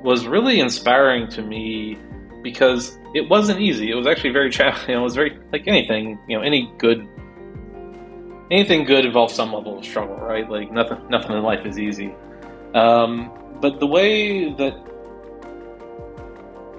[0.03, 1.97] was really inspiring to me
[2.43, 3.91] because it wasn't easy.
[3.91, 4.95] It was actually very challenging.
[4.95, 6.19] It was very like anything.
[6.27, 7.07] You know, any good
[8.49, 10.49] anything good involves some level of struggle, right?
[10.49, 12.13] Like nothing nothing in life is easy.
[12.73, 13.31] Um,
[13.61, 14.73] but the way that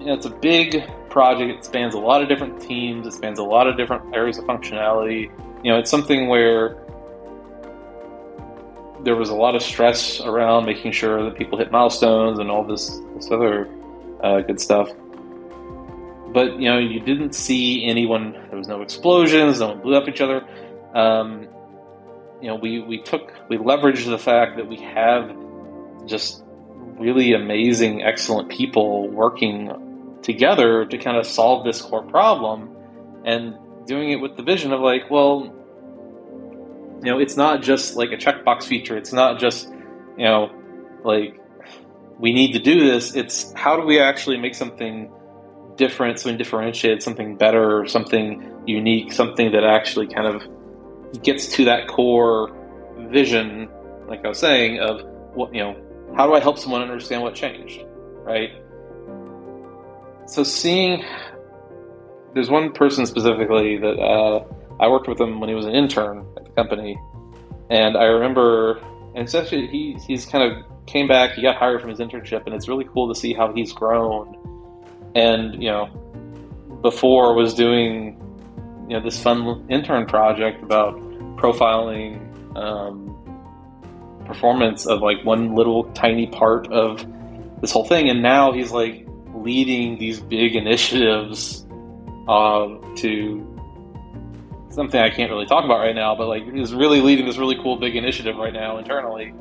[0.00, 1.58] you know, it's a big project.
[1.58, 3.06] It spans a lot of different teams.
[3.06, 5.30] It spans a lot of different areas of functionality.
[5.62, 6.76] You know, it's something where
[9.04, 12.64] there was a lot of stress around making sure that people hit milestones and all
[12.64, 13.68] this this other
[14.22, 14.90] uh, good stuff.
[16.32, 18.32] But you know, you didn't see anyone.
[18.48, 19.60] There was no explosions.
[19.60, 20.44] No one blew up each other.
[20.94, 21.48] Um,
[22.40, 25.36] you know, we we took we leveraged the fact that we have
[26.06, 26.42] just
[26.98, 32.74] really amazing, excellent people working together to kind of solve this core problem,
[33.24, 35.54] and doing it with the vision of like, well,
[37.02, 38.96] you know, it's not just like a checkbox feature.
[38.96, 39.68] It's not just,
[40.16, 40.50] you know,
[41.04, 41.40] like
[42.18, 43.16] we need to do this.
[43.16, 45.10] It's how do we actually make something
[45.76, 51.88] different, something differentiated, something better, something unique, something that actually kind of gets to that
[51.88, 52.56] core
[53.10, 53.68] vision,
[54.06, 55.02] like I was saying, of
[55.34, 55.76] what, you know,
[56.16, 57.84] how do I help someone understand what changed,
[58.22, 58.50] right?
[60.26, 61.04] So seeing,
[62.34, 64.44] there's one person specifically that uh,
[64.80, 66.98] I worked with him when he was an intern at the company,
[67.70, 68.78] and I remember,
[69.14, 71.32] and especially he he's kind of came back.
[71.32, 74.38] He got hired from his internship, and it's really cool to see how he's grown.
[75.14, 75.86] And you know,
[76.82, 78.18] before was doing
[78.88, 80.98] you know this fun intern project about
[81.36, 82.20] profiling
[82.56, 83.08] um,
[84.26, 87.06] performance of like one little tiny part of
[87.60, 91.66] this whole thing, and now he's like leading these big initiatives
[92.28, 93.48] uh, to
[94.70, 97.56] something I can't really talk about right now, but like is really leading this really
[97.56, 99.34] cool big initiative right now internally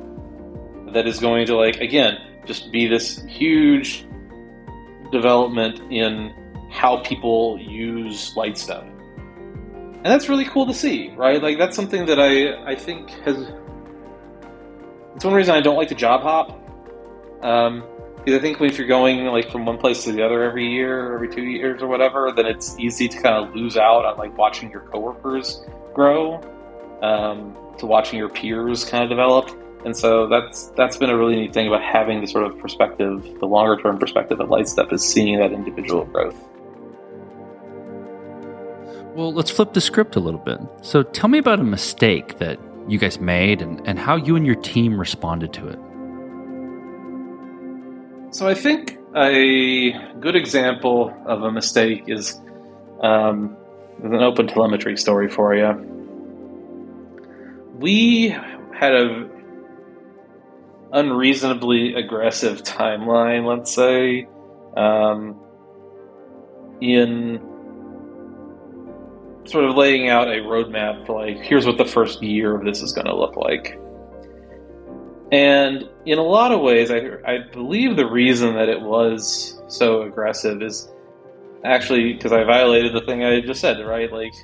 [0.92, 4.06] that is going to like again just be this huge
[5.10, 6.34] development in
[6.70, 8.82] how people use Lightstep.
[8.84, 11.40] And that's really cool to see, right?
[11.40, 13.36] Like that's something that I I think has
[15.14, 16.58] it's one reason I don't like to job hop.
[17.44, 17.84] Um,
[18.24, 21.12] because I think if you're going like from one place to the other every year,
[21.12, 24.36] every two years or whatever, then it's easy to kind of lose out on like
[24.38, 26.40] watching your coworkers grow,
[27.02, 29.50] um, to watching your peers kind of develop.
[29.84, 33.24] And so that's that's been a really neat thing about having the sort of perspective,
[33.40, 36.36] the longer term perspective of Lightstep is seeing that individual growth.
[39.16, 40.60] Well, let's flip the script a little bit.
[40.82, 44.46] So tell me about a mistake that you guys made and, and how you and
[44.46, 45.78] your team responded to it.
[48.32, 52.40] So I think a good example of a mistake is
[53.02, 53.58] um,
[54.02, 55.68] an open telemetry story for you.
[57.78, 58.34] We
[58.74, 59.28] had a
[60.92, 64.26] unreasonably aggressive timeline, let's say,
[64.78, 65.38] um,
[66.80, 67.38] in
[69.44, 72.80] sort of laying out a roadmap for like, here's what the first year of this
[72.80, 73.78] is going to look like.
[75.32, 80.02] And in a lot of ways, I, I believe the reason that it was so
[80.02, 80.92] aggressive is
[81.64, 84.12] actually because I violated the thing I just said, right?
[84.12, 84.34] Like,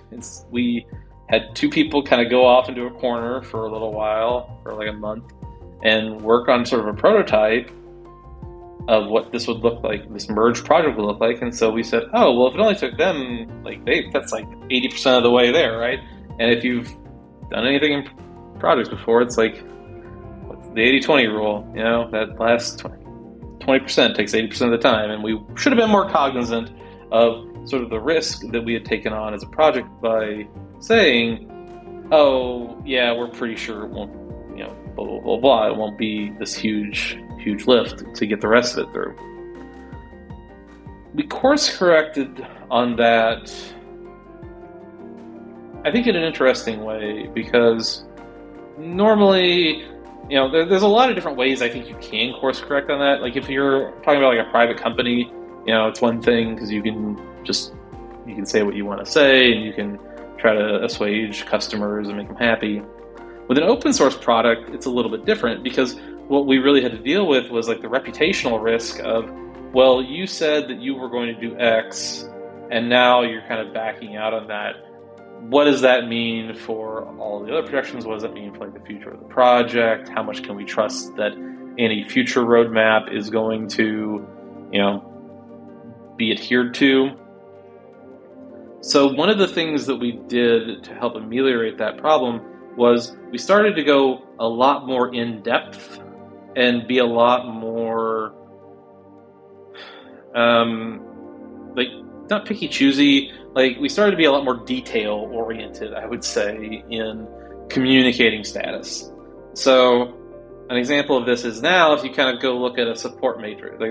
[0.50, 0.86] we
[1.28, 4.72] had two people kind of go off into a corner for a little while, for
[4.72, 5.30] like a month,
[5.82, 7.70] and work on sort of a prototype
[8.88, 11.42] of what this would look like, this merged project would look like.
[11.42, 14.48] And so we said, oh, well, if it only took them, like, they, that's like
[14.70, 15.98] 80% of the way there, right?
[16.38, 16.90] And if you've
[17.50, 18.08] done anything in
[18.58, 19.62] projects before, it's like
[20.78, 25.10] the 80 20 rule, you know, that last 20% takes 80% of the time.
[25.10, 26.70] And we should have been more cognizant
[27.10, 30.46] of sort of the risk that we had taken on as a project by
[30.78, 34.12] saying, oh, yeah, we're pretty sure it won't,
[34.56, 35.66] you know, blah, blah, blah, blah.
[35.66, 39.16] It won't be this huge, huge lift to get the rest of it through.
[41.12, 43.52] We course corrected on that,
[45.84, 48.04] I think, in an interesting way because
[48.78, 49.84] normally,
[50.28, 52.90] you know, there, there's a lot of different ways I think you can course correct
[52.90, 53.22] on that.
[53.22, 55.32] Like if you're talking about like a private company,
[55.66, 57.74] you know, it's one thing because you can just
[58.26, 59.98] you can say what you want to say and you can
[60.38, 62.82] try to assuage customers and make them happy.
[63.48, 65.98] With an open source product, it's a little bit different because
[66.28, 69.30] what we really had to deal with was like the reputational risk of,
[69.72, 72.28] well, you said that you were going to do X,
[72.70, 74.76] and now you're kind of backing out on that.
[75.40, 78.04] What does that mean for all the other projections?
[78.04, 80.08] What does that mean for like the future of the project?
[80.08, 81.32] How much can we trust that
[81.78, 84.26] any future roadmap is going to,
[84.72, 87.16] you know, be adhered to?
[88.80, 92.42] So, one of the things that we did to help ameliorate that problem
[92.76, 96.00] was we started to go a lot more in depth
[96.54, 98.32] and be a lot more,
[100.34, 101.88] um, like,
[102.30, 103.32] not picky choosy.
[103.54, 107.26] Like, we started to be a lot more detail oriented, I would say, in
[107.68, 109.10] communicating status.
[109.54, 110.14] So,
[110.70, 113.40] an example of this is now if you kind of go look at a support
[113.40, 113.90] matrix, like,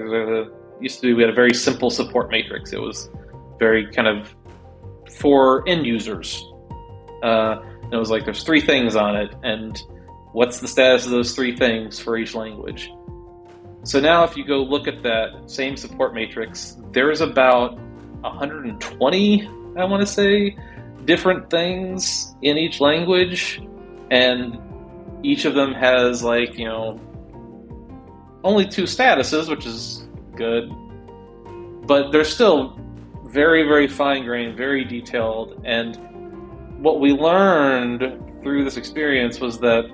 [0.79, 2.71] used to be we had a very simple support matrix.
[2.73, 3.09] It was
[3.59, 4.35] very kind of
[5.19, 6.43] for end users.
[7.23, 9.81] Uh, and it was like there's three things on it, and
[10.33, 12.91] what's the status of those three things for each language?
[13.83, 17.79] So now, if you go look at that same support matrix, there's about
[18.33, 19.47] 120,
[19.77, 20.57] I want to say,
[21.05, 23.61] different things in each language,
[24.11, 24.59] and
[25.23, 26.99] each of them has like you know
[28.43, 30.71] only two statuses, which is good,
[31.87, 32.79] but they're still
[33.25, 35.61] very, very fine grained, very detailed.
[35.65, 35.97] And
[36.81, 38.01] what we learned
[38.41, 39.85] through this experience was that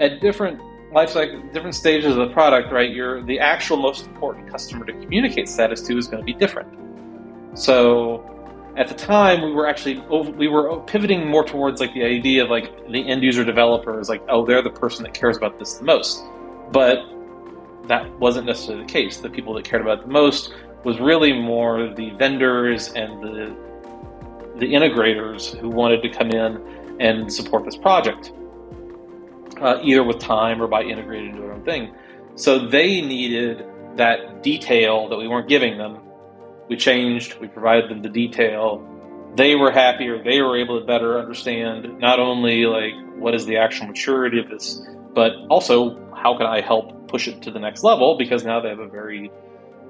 [0.00, 0.60] at different
[0.92, 4.92] life cycle, different stages of the product, right, you're the actual most important customer to
[4.92, 6.68] communicate status to is going to be different.
[7.58, 8.24] So
[8.76, 9.98] at the time we were actually
[10.36, 14.08] we were pivoting more towards like the idea of like the end user developer is
[14.08, 16.22] like oh they're the person that cares about this the most.
[16.70, 16.98] But
[17.88, 19.18] that wasn't necessarily the case.
[19.18, 23.56] The people that cared about the most was really more the vendors and the
[24.58, 28.32] the integrators who wanted to come in and support this project,
[29.60, 31.94] uh, either with time or by integrating into their own thing.
[32.34, 33.64] So they needed
[33.96, 35.98] that detail that we weren't giving them.
[36.68, 38.84] We changed, we provided them the detail.
[39.34, 43.56] They were happier, they were able to better understand not only like what is the
[43.56, 44.80] actual maturity of this,
[45.14, 48.68] but also how can I help push it to the next level because now they
[48.68, 49.30] have a very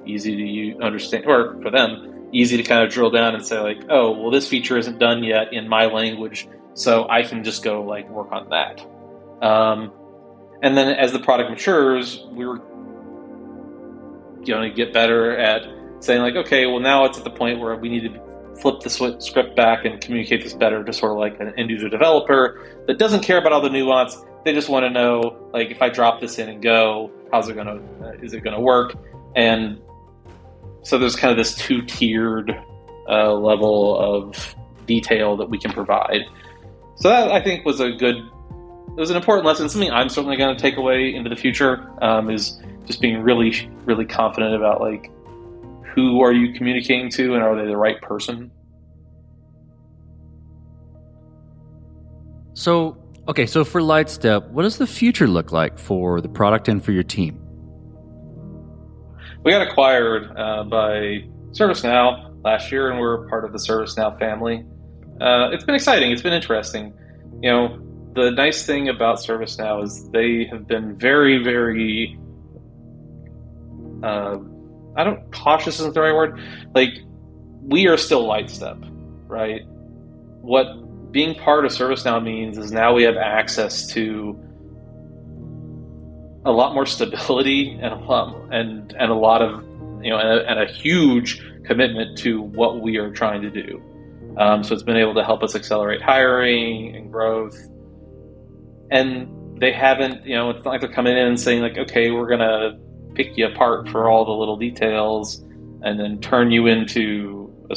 [0.07, 3.79] easy to understand, or for them, easy to kind of drill down and say like,
[3.91, 7.83] oh, well, this feature isn't done yet in my language, so I can just go
[7.83, 8.85] like work on that.
[9.43, 9.93] Um,
[10.63, 12.59] and then as the product matures, we were
[14.47, 15.63] going to get better at
[16.01, 18.29] saying like, okay, well, now it's at the point where we need to
[18.61, 21.89] flip the script back and communicate this better to sort of like an end user
[21.89, 24.17] developer that doesn't care about all the nuance.
[24.45, 27.55] They just want to know, like, if I drop this in and go, how's it
[27.55, 28.95] gonna, uh, is it gonna work?
[29.37, 29.81] And
[30.83, 32.51] so there's kind of this two tiered
[33.09, 34.55] uh, level of
[34.87, 36.23] detail that we can provide.
[36.97, 38.17] So that I think was a good,
[38.99, 39.69] it was an important lesson.
[39.69, 43.71] Something I'm certainly going to take away into the future um, is just being really,
[43.85, 45.09] really confident about like
[45.95, 48.51] who are you communicating to and are they the right person.
[52.55, 56.85] So okay, so for Lightstep, what does the future look like for the product and
[56.85, 57.41] for your team?
[59.45, 64.67] we got acquired uh, by ServiceNow last year, and we're part of the ServiceNow family.
[65.21, 66.11] Uh, it's been exciting.
[66.11, 66.93] It's been interesting.
[67.41, 67.88] You know,
[68.25, 72.19] the nice thing about ServiceNow is they have been very, very.
[74.03, 74.39] Uh,
[74.97, 76.41] I don't cautious isn't the right word.
[76.75, 76.99] Like
[77.63, 78.79] we are still Lightstep,
[79.29, 79.63] right?
[80.41, 84.39] What being part of ServiceNow means is now we have access to
[86.45, 89.63] a lot more stability and a lot and and a lot of
[90.03, 93.83] you know and a, and a huge commitment to what we are trying to do.
[94.39, 97.57] Um, so it's been able to help us accelerate hiring and growth.
[98.91, 102.11] And they haven't, you know, it's not like they're coming in and saying like, okay,
[102.11, 102.79] we're gonna
[103.15, 105.41] pick you apart for all the little details
[105.83, 107.77] and then turn you into, a,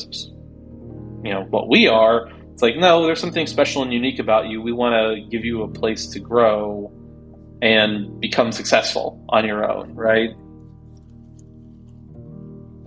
[1.24, 2.30] you know, what we are.
[2.54, 4.62] It's like, no, there's something special and unique about you.
[4.62, 6.92] We want to give you a place to grow
[7.62, 10.32] and become successful on your own, right?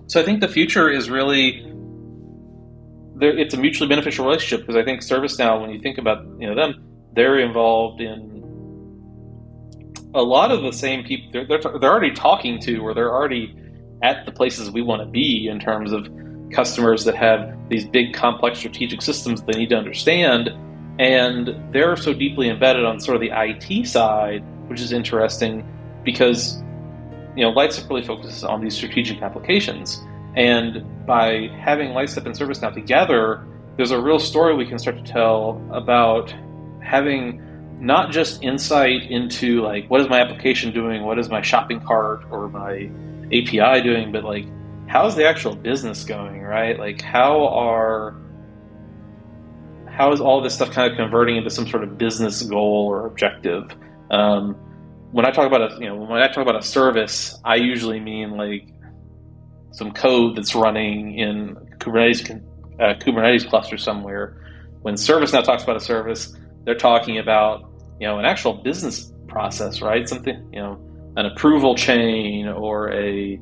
[0.06, 1.64] So I think the future is really
[3.16, 6.48] there, it's a mutually beneficial relationship because I think ServiceNow, when you think about you
[6.48, 6.84] know them,
[7.14, 8.34] they're involved in
[10.14, 11.30] a lot of the same people.
[11.32, 13.56] They're, they're, they're already talking to, or they're already
[14.02, 16.08] at the places we want to be in terms of
[16.52, 20.50] customers that have these big, complex strategic systems they need to understand,
[20.98, 25.66] and they're so deeply embedded on sort of the IT side, which is interesting
[26.04, 26.62] because
[27.36, 30.02] you know Lightstep really focuses on these strategic applications.
[30.36, 33.44] And by having Lightstep and ServiceNow together,
[33.76, 36.32] there's a real story we can start to tell about
[36.94, 37.40] having
[37.80, 42.22] not just insight into like what is my application doing, what is my shopping cart
[42.30, 42.88] or my
[43.26, 44.46] API doing, but like
[44.86, 46.78] how's the actual business going, right?
[46.78, 48.14] Like how are
[49.88, 53.06] how is all this stuff kind of converting into some sort of business goal or
[53.06, 53.70] objective?
[54.10, 54.54] Um,
[55.10, 57.98] when I talk about a you know when I talk about a service, I usually
[57.98, 58.68] mean like
[59.72, 62.40] some code that's running in Kubernetes
[62.78, 64.40] uh, Kubernetes cluster somewhere.
[64.82, 69.80] When ServiceNow talks about a service, they're talking about you know an actual business process,
[69.80, 70.08] right?
[70.08, 70.80] Something you know
[71.16, 73.40] an approval chain or a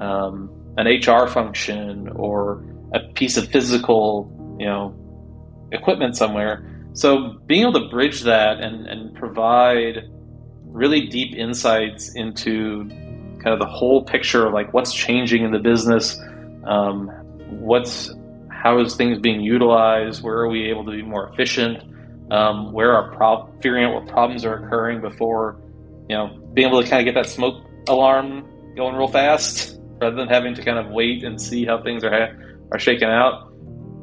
[0.00, 4.94] um, an HR function or a piece of physical you know
[5.72, 6.72] equipment somewhere.
[6.94, 10.08] So being able to bridge that and, and provide
[10.64, 15.58] really deep insights into kind of the whole picture of like what's changing in the
[15.58, 16.18] business,
[16.64, 17.08] um,
[17.60, 18.14] what's
[18.50, 21.82] how is things being utilized, where are we able to be more efficient,
[22.30, 25.60] um, where are prob- figuring out what problems are occurring before,
[26.08, 28.46] you know, being able to kind of get that smoke alarm
[28.76, 32.10] going real fast rather than having to kind of wait and see how things are
[32.10, 32.34] ha-
[32.72, 33.52] are shaken out.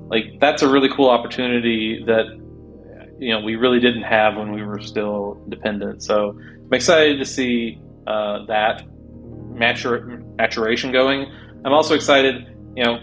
[0.09, 2.25] Like that's a really cool opportunity that
[3.19, 6.03] you know we really didn't have when we were still dependent.
[6.03, 8.83] So I'm excited to see uh, that
[9.53, 11.31] matur- maturation going.
[11.65, 12.47] I'm also excited.
[12.75, 12.99] You know,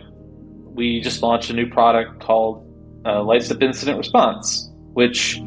[0.74, 2.66] we just launched a new product called
[3.04, 5.41] uh, Lightstep Incident Response, which,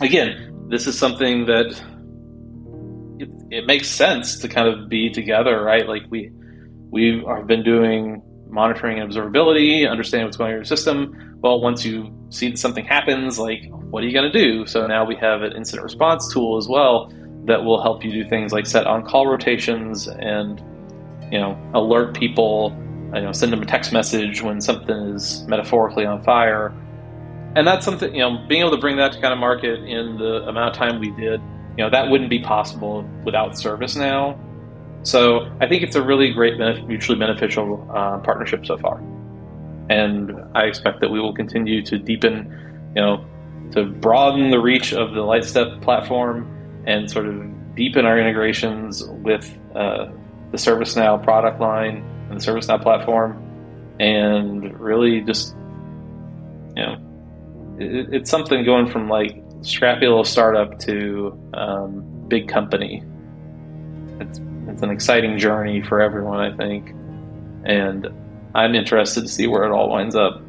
[0.00, 1.82] again, this is something that
[3.18, 5.86] it, it makes sense to kind of be together, right?
[5.86, 6.30] Like we
[6.90, 11.38] we have been doing monitoring and observability, understanding what's going on in your system.
[11.40, 14.66] Well, once you see that something happens, like what are you going to do?
[14.66, 17.10] So now we have an incident response tool as well
[17.44, 20.60] that will help you do things like set on call rotations and
[21.32, 22.72] you know alert people
[23.14, 26.72] you know send them a text message when something is metaphorically on fire
[27.54, 30.16] and that's something you know being able to bring that to kind of market in
[30.18, 31.40] the amount of time we did
[31.76, 34.38] you know that wouldn't be possible without ServiceNow
[35.02, 39.02] so i think it's a really great mutually beneficial uh, partnership so far.
[39.90, 43.24] And i expect that we will continue to deepen you know
[43.72, 46.46] to broaden the reach of the lightstep platform
[46.86, 50.06] and sort of deepen our integrations with uh,
[50.50, 53.42] the ServiceNow product line and the ServiceNow platform,
[53.98, 55.54] and really just
[56.76, 57.11] you know
[57.78, 63.02] it, it's something going from like scrappy little startup to um, big company.
[64.20, 66.90] It's it's an exciting journey for everyone, I think,
[67.64, 68.08] and
[68.54, 70.40] I'm interested to see where it all winds up.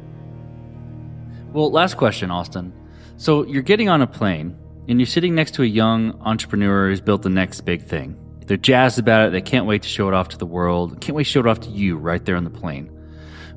[1.52, 2.72] Well, last question, Austin.
[3.16, 4.56] So you're getting on a plane
[4.88, 8.18] and you're sitting next to a young entrepreneur who's built the next big thing.
[8.46, 9.32] They're jazzed about it.
[9.32, 11.00] They can't wait to show it off to the world.
[11.00, 12.90] Can't wait to show it off to you right there on the plane.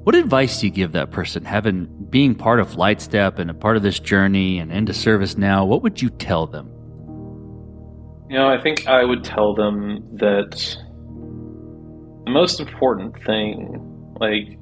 [0.04, 3.78] What advice do you give that person, having being part of Lightstep and a part
[3.78, 5.68] of this journey and into ServiceNow?
[5.68, 6.72] What would you tell them?
[8.30, 10.52] You know, I think I would tell them that
[12.26, 14.60] the most important thing, like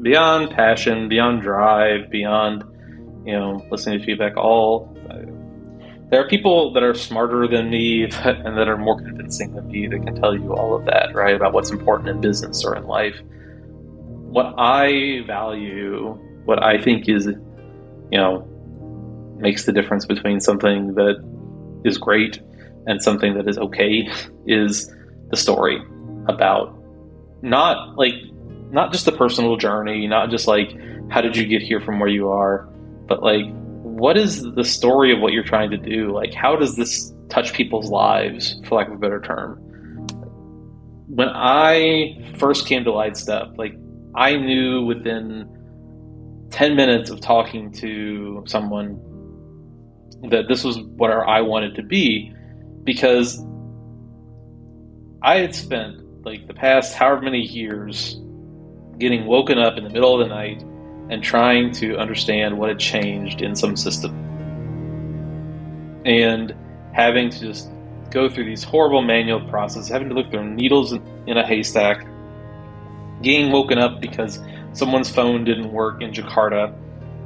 [0.00, 2.64] beyond passion, beyond drive, beyond
[3.24, 4.94] you know listening to feedback, all
[6.14, 9.88] there are people that are smarter than me and that are more convincing than me
[9.88, 11.34] that can tell you all of that, right?
[11.34, 13.20] About what's important in business or in life.
[14.34, 18.44] What I value, what I think is, you know,
[19.38, 21.22] makes the difference between something that
[21.84, 22.40] is great
[22.88, 24.08] and something that is okay
[24.44, 24.92] is
[25.30, 25.80] the story
[26.26, 26.76] about
[27.42, 28.14] not like
[28.72, 30.76] not just the personal journey, not just like
[31.10, 32.68] how did you get here from where you are,
[33.06, 33.44] but like
[33.82, 36.12] what is the story of what you're trying to do?
[36.12, 39.60] Like how does this touch people's lives, for lack of a better term?
[41.06, 43.76] When I first came to Lightstep, like
[44.14, 45.48] I knew within
[46.50, 49.00] 10 minutes of talking to someone
[50.30, 52.32] that this was what I wanted to be
[52.84, 53.44] because
[55.22, 58.20] I had spent like the past however many years
[58.98, 60.62] getting woken up in the middle of the night
[61.10, 64.12] and trying to understand what had changed in some system.
[66.06, 66.54] And
[66.92, 67.68] having to just
[68.10, 72.06] go through these horrible manual processes, having to look through needles in a haystack,
[73.24, 74.38] getting woken up because
[74.72, 76.76] someone's phone didn't work in Jakarta,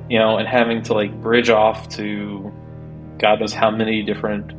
[0.09, 2.53] you know, and having to like bridge off to
[3.18, 4.53] God knows how many different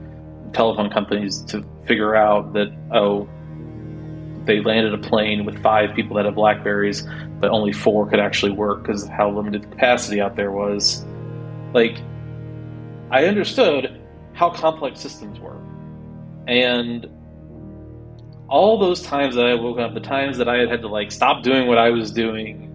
[0.53, 3.27] telephone companies to figure out that, oh,
[4.45, 7.07] they landed a plane with five people that had Blackberries,
[7.39, 11.05] but only four could actually work because of how limited the capacity out there was.
[11.73, 11.97] Like,
[13.11, 14.01] I understood
[14.33, 15.57] how complex systems were.
[16.47, 17.05] And
[18.49, 21.11] all those times that I woke up, the times that I had had to like
[21.11, 22.65] stop doing what I was doing,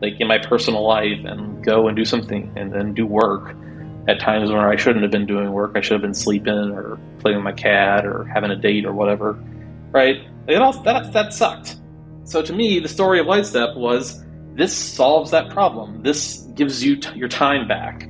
[0.00, 3.56] like in my personal life, and go and do something and then do work
[4.08, 5.72] at times when I shouldn't have been doing work.
[5.74, 8.92] I should have been sleeping or playing with my cat or having a date or
[8.92, 9.32] whatever,
[9.90, 10.16] right?
[10.46, 11.76] It all, that, that sucked.
[12.24, 14.24] So to me, the story of Lightstep was
[14.54, 16.02] this solves that problem.
[16.02, 18.08] This gives you t- your time back.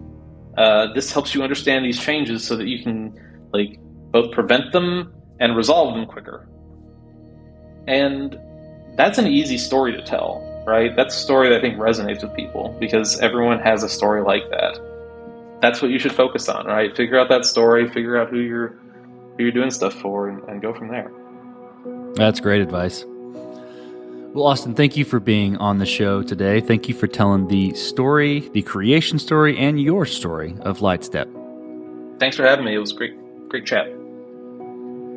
[0.57, 3.19] Uh, this helps you understand these changes so that you can
[3.53, 3.79] like
[4.11, 6.49] both prevent them and resolve them quicker.
[7.87, 8.39] And
[8.97, 10.95] that's an easy story to tell, right?
[10.97, 14.49] That's a story that I think resonates with people because everyone has a story like
[14.51, 14.81] that.
[15.61, 16.95] That's what you should focus on, right?
[16.97, 18.69] Figure out that story, figure out who you're
[19.37, 21.11] who you're doing stuff for, and, and go from there.
[22.15, 23.05] That's great advice.
[24.37, 26.61] Well, Austin, thank you for being on the show today.
[26.61, 31.27] Thank you for telling the story, the creation story, and your story of Lightstep.
[32.19, 32.75] Thanks for having me.
[32.75, 33.15] It was great,
[33.49, 33.96] great chat.